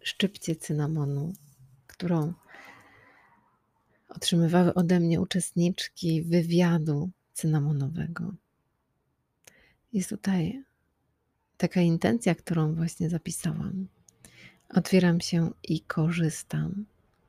szczypcie 0.02 0.56
cynamonu, 0.56 1.32
którą 1.86 2.32
otrzymywały 4.16 4.74
ode 4.74 5.00
mnie 5.00 5.20
uczestniczki 5.20 6.22
wywiadu 6.22 7.10
cynamonowego. 7.32 8.34
Jest 9.92 10.10
tutaj 10.10 10.64
taka 11.56 11.80
intencja, 11.80 12.34
którą 12.34 12.74
właśnie 12.74 13.10
zapisałam. 13.10 13.88
Otwieram 14.68 15.20
się 15.20 15.50
i 15.62 15.80
korzystam 15.80 16.86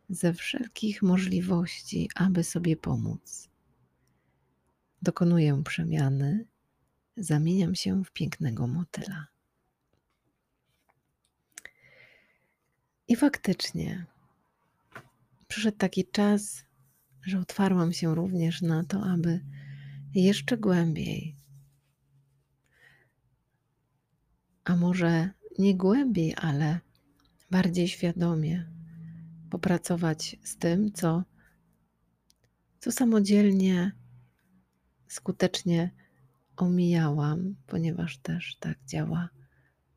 ze 0.09 0.33
wszelkich 0.33 1.01
możliwości, 1.01 2.09
aby 2.15 2.43
sobie 2.43 2.77
pomóc. 2.77 3.49
Dokonuję 5.01 5.63
przemiany, 5.63 6.45
zamieniam 7.17 7.75
się 7.75 8.03
w 8.03 8.11
pięknego 8.11 8.67
motyla. 8.67 9.27
I 13.07 13.15
faktycznie 13.15 14.05
przyszedł 15.47 15.77
taki 15.77 16.05
czas, 16.05 16.65
że 17.23 17.39
otwarłam 17.39 17.93
się 17.93 18.15
również 18.15 18.61
na 18.61 18.83
to, 18.83 19.03
aby 19.03 19.39
jeszcze 20.15 20.57
głębiej, 20.57 21.35
a 24.63 24.75
może 24.75 25.29
nie 25.59 25.75
głębiej, 25.75 26.35
ale 26.37 26.79
bardziej 27.51 27.87
świadomie 27.87 28.69
popracować 29.49 30.37
z 30.43 30.57
tym, 30.57 30.91
co, 30.91 31.23
co 32.79 32.91
samodzielnie, 32.91 33.91
skutecznie 35.07 35.91
omijałam, 36.57 37.55
ponieważ 37.67 38.17
też 38.17 38.57
tak 38.59 38.77
działa 38.85 39.29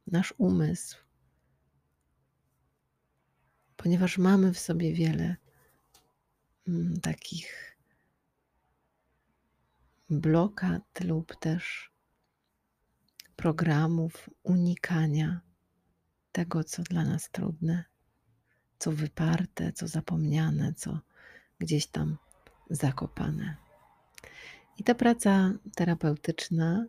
nasz 0.06 0.34
umysł, 0.38 0.96
ponieważ 3.76 4.18
mamy 4.18 4.52
w 4.52 4.58
sobie 4.58 4.92
wiele 4.92 5.36
takich 7.02 7.76
blokad 10.10 10.82
lub 11.04 11.36
też 11.36 11.90
programów 13.36 14.30
unikania 14.42 15.40
tego, 16.32 16.64
co 16.64 16.82
dla 16.82 17.04
nas 17.04 17.30
trudne, 17.30 17.84
co 18.78 18.92
wyparte, 18.92 19.72
co 19.72 19.88
zapomniane, 19.88 20.74
co 20.74 21.00
gdzieś 21.58 21.86
tam 21.86 22.16
zakopane. 22.70 23.56
I 24.78 24.84
ta 24.84 24.94
praca 24.94 25.52
terapeutyczna 25.74 26.86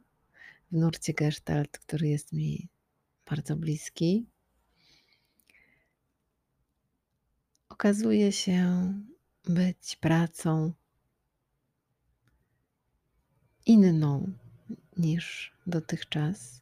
w 0.71 0.75
nurcie 0.75 1.13
Gestalt, 1.13 1.77
który 1.77 2.07
jest 2.07 2.33
mi 2.33 2.69
bardzo 3.25 3.55
bliski, 3.55 4.25
okazuje 7.69 8.31
się 8.31 8.93
być 9.49 9.95
pracą 9.95 10.73
inną 13.65 14.31
niż 14.97 15.53
dotychczas, 15.67 16.61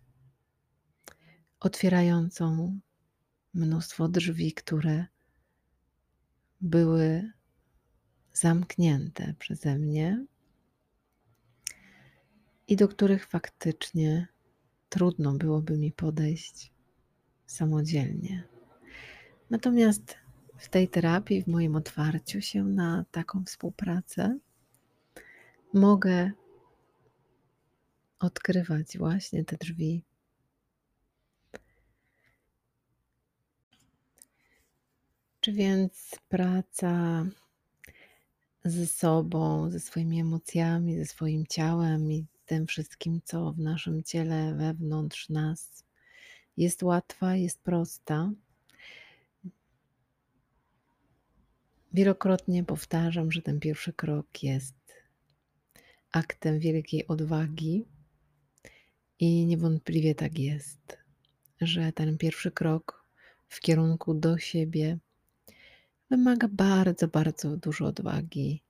otwierającą 1.60 2.80
mnóstwo 3.54 4.08
drzwi, 4.08 4.54
które 4.54 5.06
były 6.62 7.32
zamknięte 8.34 9.34
przeze 9.40 9.80
mnie 9.80 10.26
i 12.68 12.76
do 12.76 12.88
których 12.88 13.28
faktycznie 13.28 14.28
trudno 14.90 15.34
byłoby 15.34 15.78
mi 15.78 15.92
podejść 15.92 16.72
samodzielnie. 17.46 18.44
Natomiast 19.50 20.25
w 20.58 20.70
tej 20.70 20.88
terapii, 20.88 21.44
w 21.44 21.48
moim 21.48 21.76
otwarciu 21.76 22.42
się 22.42 22.64
na 22.64 23.06
taką 23.12 23.44
współpracę, 23.44 24.38
mogę 25.74 26.32
odkrywać 28.20 28.98
właśnie 28.98 29.46
te 29.46 29.58
drzwi. 29.58 30.04
Czy 35.40 35.52
więc 35.52 36.16
praca 36.30 37.26
ze 38.66 38.88
sobą, 38.88 39.70
ze 39.70 39.80
swoimi 39.80 40.22
emocjami, 40.22 40.98
ze 40.98 41.06
swoim 41.06 41.46
ciałem 41.48 42.12
i 42.12 42.26
tym 42.46 42.68
wszystkim, 42.68 43.22
co 43.24 43.52
w 43.52 43.60
naszym 43.60 44.04
ciele, 44.04 44.56
wewnątrz 44.56 45.30
nas 45.30 45.84
jest 46.58 46.84
łatwa, 46.84 47.36
jest 47.36 47.62
prosta? 47.62 48.32
Wielokrotnie 51.96 52.64
powtarzam, 52.64 53.32
że 53.32 53.42
ten 53.42 53.60
pierwszy 53.60 53.94
krok 53.94 54.44
jest 54.44 54.76
aktem 56.12 56.60
wielkiej 56.60 57.08
odwagi 57.08 57.86
i 59.20 59.46
niewątpliwie 59.46 60.16
tak 60.16 60.40
jest, 60.40 60.98
że 61.62 61.92
ten 61.92 62.18
pierwszy 62.18 62.52
krok 62.52 63.06
w 63.48 63.60
kierunku 63.60 64.14
do 64.14 64.38
siebie 64.38 64.98
wymaga 66.10 66.48
bardzo, 66.48 67.08
bardzo 67.08 67.58
dużo 67.58 67.86
odwagi, 67.86 68.62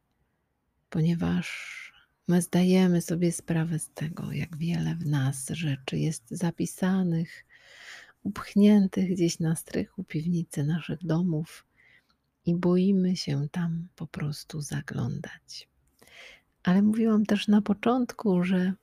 ponieważ 0.90 1.48
my 2.28 2.42
zdajemy 2.42 3.02
sobie 3.02 3.32
sprawę 3.32 3.80
z 3.80 3.90
tego, 3.90 4.32
jak 4.32 4.58
wiele 4.58 4.96
w 4.96 5.06
nas 5.06 5.50
rzeczy 5.50 5.98
jest 5.98 6.24
zapisanych, 6.30 7.46
upchniętych 8.24 9.10
gdzieś 9.10 9.40
na 9.40 9.56
strychu 9.56 10.04
piwnicy 10.04 10.64
naszych 10.64 11.06
domów 11.06 11.66
i 12.46 12.56
boimy 12.56 13.16
się 13.16 13.48
tam 13.52 13.88
po 13.96 14.08
prostu 14.08 14.62
zaglądać. 14.62 15.68
Ale 16.64 16.82
mówiłam 16.82 17.26
też 17.26 17.48
na 17.48 17.62
początku, 17.62 18.44
że 18.44 18.74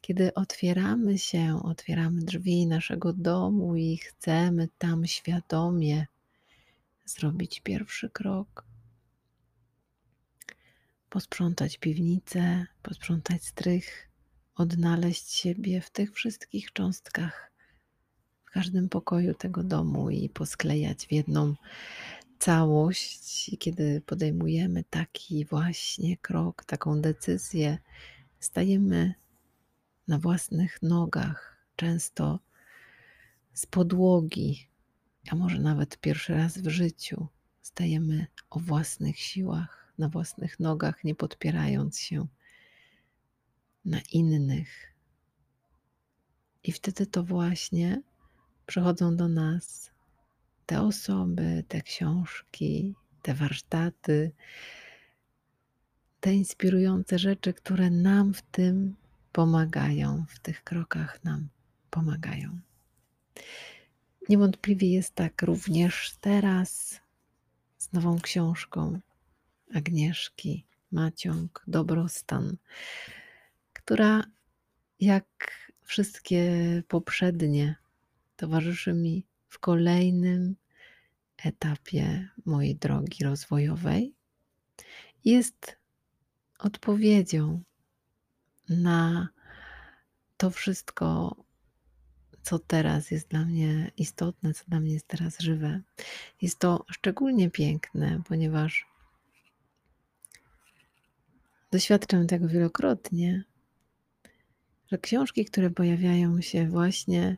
kiedy 0.00 0.34
otwieramy 0.34 1.18
się, 1.18 1.60
otwieramy 1.62 2.20
drzwi 2.22 2.66
naszego 2.66 3.12
domu 3.12 3.76
i 3.76 3.96
chcemy 3.96 4.68
tam 4.78 5.06
świadomie 5.06 6.06
zrobić 7.04 7.60
pierwszy 7.60 8.10
krok, 8.10 8.64
posprzątać 11.10 11.78
piwnicę, 11.78 12.66
posprzątać 12.82 13.44
strych, 13.44 14.08
odnaleźć 14.54 15.32
siebie 15.32 15.80
w 15.80 15.90
tych 15.90 16.12
wszystkich 16.14 16.72
cząstkach, 16.72 17.50
w 18.44 18.50
każdym 18.50 18.88
pokoju 18.88 19.34
tego 19.34 19.62
domu 19.62 20.10
i 20.10 20.28
posklejać 20.28 21.06
w 21.06 21.12
jedną 21.12 21.54
całość. 22.42 23.56
Kiedy 23.58 24.00
podejmujemy 24.00 24.84
taki 24.84 25.44
właśnie 25.44 26.16
krok, 26.16 26.64
taką 26.64 27.00
decyzję, 27.00 27.78
stajemy 28.40 29.14
na 30.08 30.18
własnych 30.18 30.82
nogach, 30.82 31.66
często 31.76 32.40
z 33.52 33.66
podłogi, 33.66 34.68
a 35.30 35.34
może 35.34 35.58
nawet 35.58 35.98
pierwszy 35.98 36.34
raz 36.34 36.58
w 36.58 36.68
życiu, 36.68 37.26
stajemy 37.60 38.26
o 38.50 38.58
własnych 38.58 39.18
siłach, 39.18 39.92
na 39.98 40.08
własnych 40.08 40.60
nogach, 40.60 41.04
nie 41.04 41.14
podpierając 41.14 41.98
się 41.98 42.26
na 43.84 44.00
innych. 44.12 44.94
I 46.64 46.72
wtedy 46.72 47.06
to 47.06 47.22
właśnie 47.24 48.02
przychodzą 48.66 49.16
do 49.16 49.28
nas 49.28 49.91
te 50.66 50.80
osoby, 50.80 51.64
te 51.68 51.82
książki, 51.82 52.94
te 53.22 53.34
warsztaty, 53.34 54.32
te 56.20 56.34
inspirujące 56.34 57.18
rzeczy, 57.18 57.54
które 57.54 57.90
nam 57.90 58.34
w 58.34 58.42
tym 58.42 58.96
pomagają, 59.32 60.24
w 60.28 60.38
tych 60.38 60.64
krokach 60.64 61.24
nam 61.24 61.48
pomagają. 61.90 62.60
Niewątpliwie 64.28 64.92
jest 64.92 65.14
tak 65.14 65.42
również 65.42 66.14
teraz 66.20 67.00
z 67.78 67.92
nową 67.92 68.18
książką 68.20 69.00
Agnieszki 69.74 70.64
Maciąg 70.92 71.64
Dobrostan, 71.66 72.56
która 73.72 74.24
jak 75.00 75.52
wszystkie 75.82 76.52
poprzednie 76.88 77.76
towarzyszy 78.36 78.92
mi 78.92 79.24
w 79.52 79.58
kolejnym 79.58 80.56
etapie 81.44 82.28
mojej 82.44 82.76
drogi 82.76 83.24
rozwojowej. 83.24 84.14
Jest 85.24 85.76
odpowiedzią 86.58 87.62
na 88.68 89.28
to 90.36 90.50
wszystko, 90.50 91.36
co 92.42 92.58
teraz 92.58 93.10
jest 93.10 93.28
dla 93.28 93.44
mnie 93.44 93.90
istotne, 93.96 94.54
co 94.54 94.64
dla 94.68 94.80
mnie 94.80 94.92
jest 94.92 95.06
teraz 95.06 95.38
żywe. 95.40 95.80
Jest 96.42 96.58
to 96.58 96.84
szczególnie 96.90 97.50
piękne, 97.50 98.22
ponieważ 98.28 98.86
doświadczam 101.70 102.26
tego 102.26 102.48
wielokrotnie, 102.48 103.44
że 104.92 104.98
książki, 104.98 105.44
które 105.44 105.70
pojawiają 105.70 106.40
się 106.40 106.68
właśnie 106.68 107.36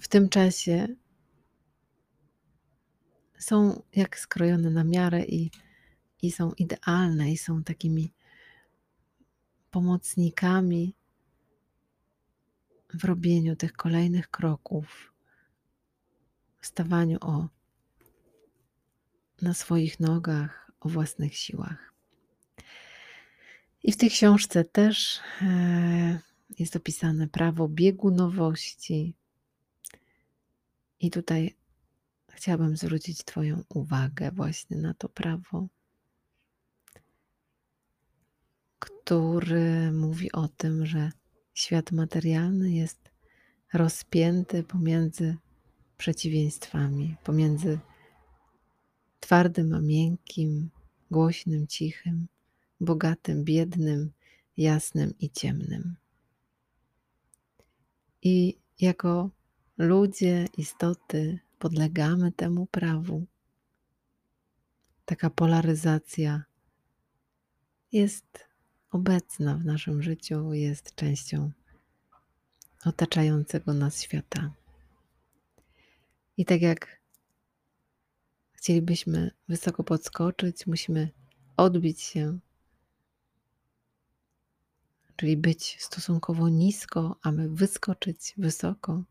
w 0.00 0.08
tym 0.08 0.28
czasie, 0.28 0.88
są 3.38 3.82
jak 3.96 4.18
skrojone 4.18 4.70
na 4.70 4.84
miarę 4.84 5.24
i, 5.24 5.50
i 6.22 6.32
są 6.32 6.52
idealne, 6.52 7.32
i 7.32 7.38
są 7.38 7.64
takimi 7.64 8.12
pomocnikami 9.70 10.94
w 12.94 13.04
robieniu 13.04 13.56
tych 13.56 13.72
kolejnych 13.72 14.30
kroków, 14.30 15.12
w 16.60 16.66
stawaniu 16.66 17.18
o, 17.20 17.48
na 19.42 19.54
swoich 19.54 20.00
nogach, 20.00 20.72
o 20.80 20.88
własnych 20.88 21.36
siłach. 21.36 21.94
I 23.82 23.92
w 23.92 23.96
tej 23.96 24.10
książce 24.10 24.64
też 24.64 25.20
e, 25.42 26.20
jest 26.58 26.76
opisane 26.76 27.28
prawo 27.28 27.68
biegunowości. 27.68 29.14
I 31.00 31.10
tutaj 31.10 31.54
chciałabym 32.28 32.76
zwrócić 32.76 33.24
Twoją 33.24 33.62
uwagę 33.68 34.30
właśnie 34.32 34.76
na 34.76 34.94
to 34.94 35.08
prawo. 35.08 35.68
który 38.80 39.92
mówi 39.92 40.32
o 40.32 40.48
tym, 40.48 40.86
że 40.86 41.12
świat 41.54 41.92
materialny 41.92 42.70
jest 42.70 43.10
rozpięty 43.72 44.62
pomiędzy 44.62 45.36
przeciwieństwami, 45.98 47.16
pomiędzy 47.24 47.78
twardym 49.20 49.74
a 49.74 49.80
miękkim, 49.80 50.70
głośnym, 51.10 51.66
cichym, 51.66 52.26
bogatym, 52.80 53.44
biednym, 53.44 54.12
jasnym 54.56 55.14
i 55.18 55.30
ciemnym. 55.30 55.96
I 58.22 58.56
jako 58.80 59.30
ludzie, 59.78 60.46
istoty 60.56 61.38
podlegamy 61.58 62.32
temu 62.32 62.66
prawu. 62.66 63.26
Taka 65.04 65.30
polaryzacja 65.30 66.44
jest 67.92 68.48
obecna 68.90 69.54
w 69.56 69.64
naszym 69.64 70.02
życiu, 70.02 70.52
jest 70.52 70.94
częścią 70.94 71.50
otaczającego 72.84 73.74
nas 73.74 74.02
świata. 74.02 74.52
I 76.36 76.44
tak 76.44 76.62
jak 76.62 77.00
chcielibyśmy 78.52 79.30
wysoko 79.48 79.84
podskoczyć, 79.84 80.66
musimy 80.66 81.10
odbić 81.56 82.00
się, 82.00 82.38
czyli 85.20 85.36
być 85.36 85.76
stosunkowo 85.80 86.48
nisko, 86.48 87.16
aby 87.22 87.48
wyskoczyć 87.48 88.34
wysoko. 88.36 89.04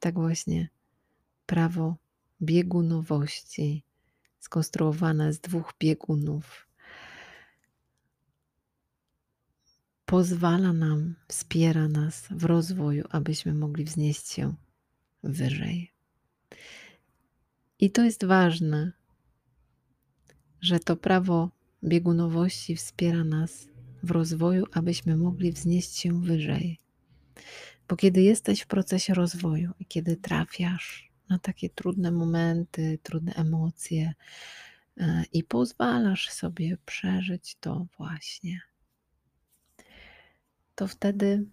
Tak 0.00 0.14
właśnie 0.14 0.68
prawo 1.46 1.96
biegunowości 2.42 3.84
skonstruowane 4.38 5.32
z 5.32 5.40
dwóch 5.40 5.74
biegunów 5.80 6.68
pozwala 10.04 10.72
nam, 10.72 11.14
wspiera 11.28 11.88
nas 11.88 12.28
w 12.30 12.44
rozwoju, 12.44 13.04
abyśmy 13.10 13.54
mogli 13.54 13.84
wznieść 13.84 14.28
się 14.28 14.54
wyżej. 15.22 15.92
I 17.78 17.90
to 17.90 18.04
jest 18.04 18.24
ważne, 18.24 18.92
że 20.60 20.80
to 20.80 20.96
prawo 20.96 21.50
biegunowości 21.84 22.76
wspiera 22.76 23.24
nas 23.24 23.71
w 24.02 24.10
rozwoju, 24.10 24.66
abyśmy 24.72 25.16
mogli 25.16 25.52
wznieść 25.52 25.96
się 25.96 26.22
wyżej. 26.22 26.78
Bo 27.88 27.96
kiedy 27.96 28.22
jesteś 28.22 28.60
w 28.60 28.66
procesie 28.66 29.14
rozwoju 29.14 29.72
i 29.80 29.86
kiedy 29.86 30.16
trafiasz 30.16 31.12
na 31.28 31.38
takie 31.38 31.70
trudne 31.70 32.10
momenty, 32.10 32.98
trudne 33.02 33.34
emocje 33.34 34.14
e, 34.96 35.24
i 35.32 35.44
pozwalasz 35.44 36.30
sobie 36.30 36.76
przeżyć 36.86 37.56
to 37.60 37.86
właśnie 37.98 38.60
to 40.74 40.88
wtedy 40.88 41.44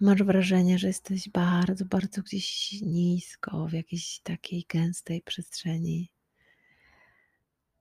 masz 0.00 0.22
wrażenie, 0.22 0.78
że 0.78 0.86
jesteś 0.86 1.28
bardzo, 1.28 1.84
bardzo 1.84 2.22
gdzieś 2.22 2.72
nisko, 2.82 3.66
w 3.66 3.72
jakiejś 3.72 4.20
takiej 4.20 4.64
gęstej 4.68 5.22
przestrzeni. 5.22 6.10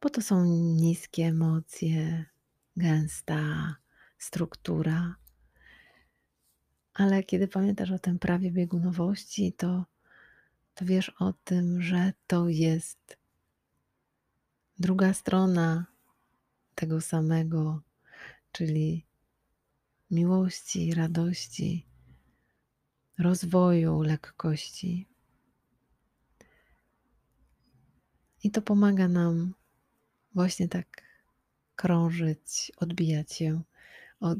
Bo 0.02 0.10
to 0.10 0.22
są 0.22 0.46
niskie 0.76 1.24
emocje, 1.24 2.26
gęsta 2.78 3.76
struktura. 4.18 5.16
Ale 6.94 7.24
kiedy 7.24 7.48
pamiętasz 7.48 7.92
o 7.92 8.00
tym 8.00 8.20
prawie 8.20 8.52
biegunowości, 8.52 9.54
to, 9.54 9.86
to 10.76 10.86
wiesz 10.86 11.10
o 11.10 11.34
tym, 11.34 11.82
że 11.82 12.14
to 12.28 12.50
jest 12.50 13.18
druga 14.80 15.14
strona 15.14 15.86
tego 16.76 17.02
samego, 17.02 17.82
czyli 18.52 19.06
miłości, 20.12 20.94
radości, 20.94 21.86
rozwoju, 23.18 24.02
lekkości. 24.02 25.08
I 28.44 28.52
to 28.52 28.62
pomaga 28.62 29.08
nam 29.08 29.54
właśnie 30.34 30.68
tak 30.68 31.05
krążyć, 31.76 32.72
odbijać 32.78 33.34
się 33.34 33.62
od 34.20 34.40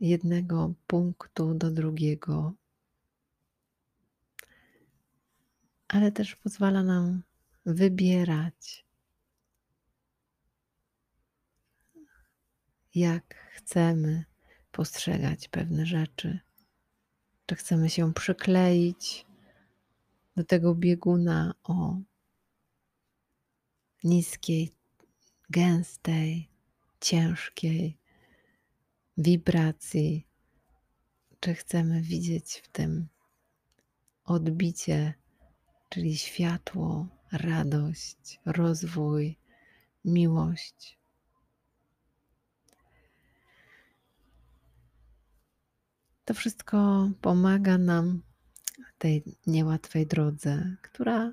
jednego 0.00 0.74
punktu 0.86 1.54
do 1.54 1.70
drugiego, 1.70 2.52
ale 5.88 6.12
też 6.12 6.36
pozwala 6.36 6.82
nam 6.82 7.22
wybierać, 7.66 8.84
jak 12.94 13.34
chcemy 13.54 14.24
postrzegać 14.72 15.48
pewne 15.48 15.86
rzeczy, 15.86 16.38
czy 17.46 17.54
chcemy 17.54 17.90
się 17.90 18.14
przykleić 18.14 19.26
do 20.36 20.44
tego 20.44 20.74
bieguna 20.74 21.54
o 21.64 21.96
niskiej, 24.04 24.72
gęstej, 25.50 26.48
ciężkiej 27.00 27.96
wibracji, 29.16 30.26
czy 31.40 31.54
chcemy 31.54 32.02
widzieć 32.02 32.62
w 32.64 32.68
tym 32.68 33.08
odbicie, 34.24 35.14
czyli 35.88 36.18
światło, 36.18 37.06
radość, 37.32 38.40
rozwój, 38.44 39.36
miłość. 40.04 40.98
To 46.24 46.34
wszystko 46.34 47.10
pomaga 47.20 47.78
nam 47.78 48.22
w 48.88 48.98
tej 48.98 49.22
niełatwej 49.46 50.06
drodze, 50.06 50.76
która 50.82 51.32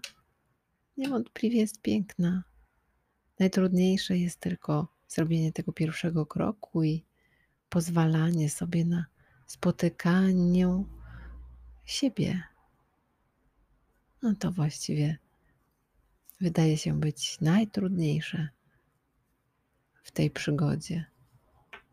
niewątpliwie 0.97 1.59
jest 1.59 1.81
piękna. 1.81 2.43
Najtrudniejsze 3.39 4.17
jest 4.17 4.39
tylko 4.39 4.87
zrobienie 5.07 5.51
tego 5.51 5.73
pierwszego 5.73 6.25
kroku 6.25 6.83
i 6.83 7.03
pozwalanie 7.69 8.49
sobie 8.49 8.85
na 8.85 9.05
spotykaniu 9.47 10.85
siebie. 11.85 12.43
No 14.21 14.35
to 14.35 14.51
właściwie 14.51 15.17
wydaje 16.41 16.77
się 16.77 16.99
być 16.99 17.41
najtrudniejsze 17.41 18.49
w 20.03 20.11
tej 20.11 20.31
przygodzie. 20.31 21.05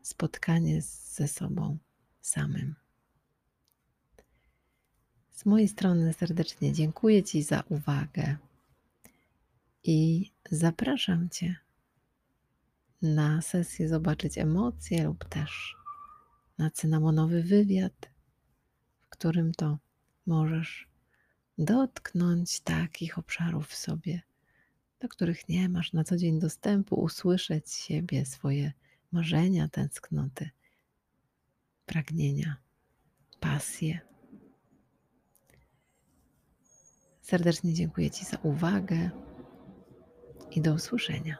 Spotkanie 0.01 0.81
ze 0.81 1.27
sobą 1.27 1.77
samym. 2.21 2.75
Z 5.31 5.45
mojej 5.45 5.67
strony 5.67 6.13
serdecznie 6.13 6.73
dziękuję 6.73 7.23
Ci 7.23 7.43
za 7.43 7.63
uwagę 7.69 8.37
i 9.85 10.31
zapraszam 10.51 11.29
Cię 11.29 11.55
na 13.01 13.41
sesję 13.41 13.89
zobaczyć 13.89 14.37
emocje 14.37 15.03
lub 15.03 15.25
też 15.25 15.75
na 16.57 16.71
cynamonowy 16.71 17.43
wywiad, 17.43 18.09
w 19.01 19.09
którym 19.09 19.53
to 19.53 19.77
możesz 20.25 20.87
dotknąć 21.57 22.59
takich 22.59 23.17
obszarów 23.17 23.67
w 23.67 23.75
sobie, 23.75 24.21
do 24.99 25.07
których 25.07 25.49
nie 25.49 25.69
masz 25.69 25.93
na 25.93 26.03
co 26.03 26.17
dzień 26.17 26.39
dostępu, 26.39 26.95
usłyszeć 26.95 27.71
siebie, 27.71 28.25
swoje 28.25 28.73
marzenia, 29.11 29.67
tęsknoty, 29.67 30.49
pragnienia, 31.85 32.55
pasje. 33.39 33.99
Serdecznie 37.21 37.73
dziękuję 37.73 38.11
Ci 38.11 38.25
za 38.25 38.37
uwagę 38.37 39.09
i 40.55 40.61
do 40.61 40.73
usłyszenia. 40.73 41.37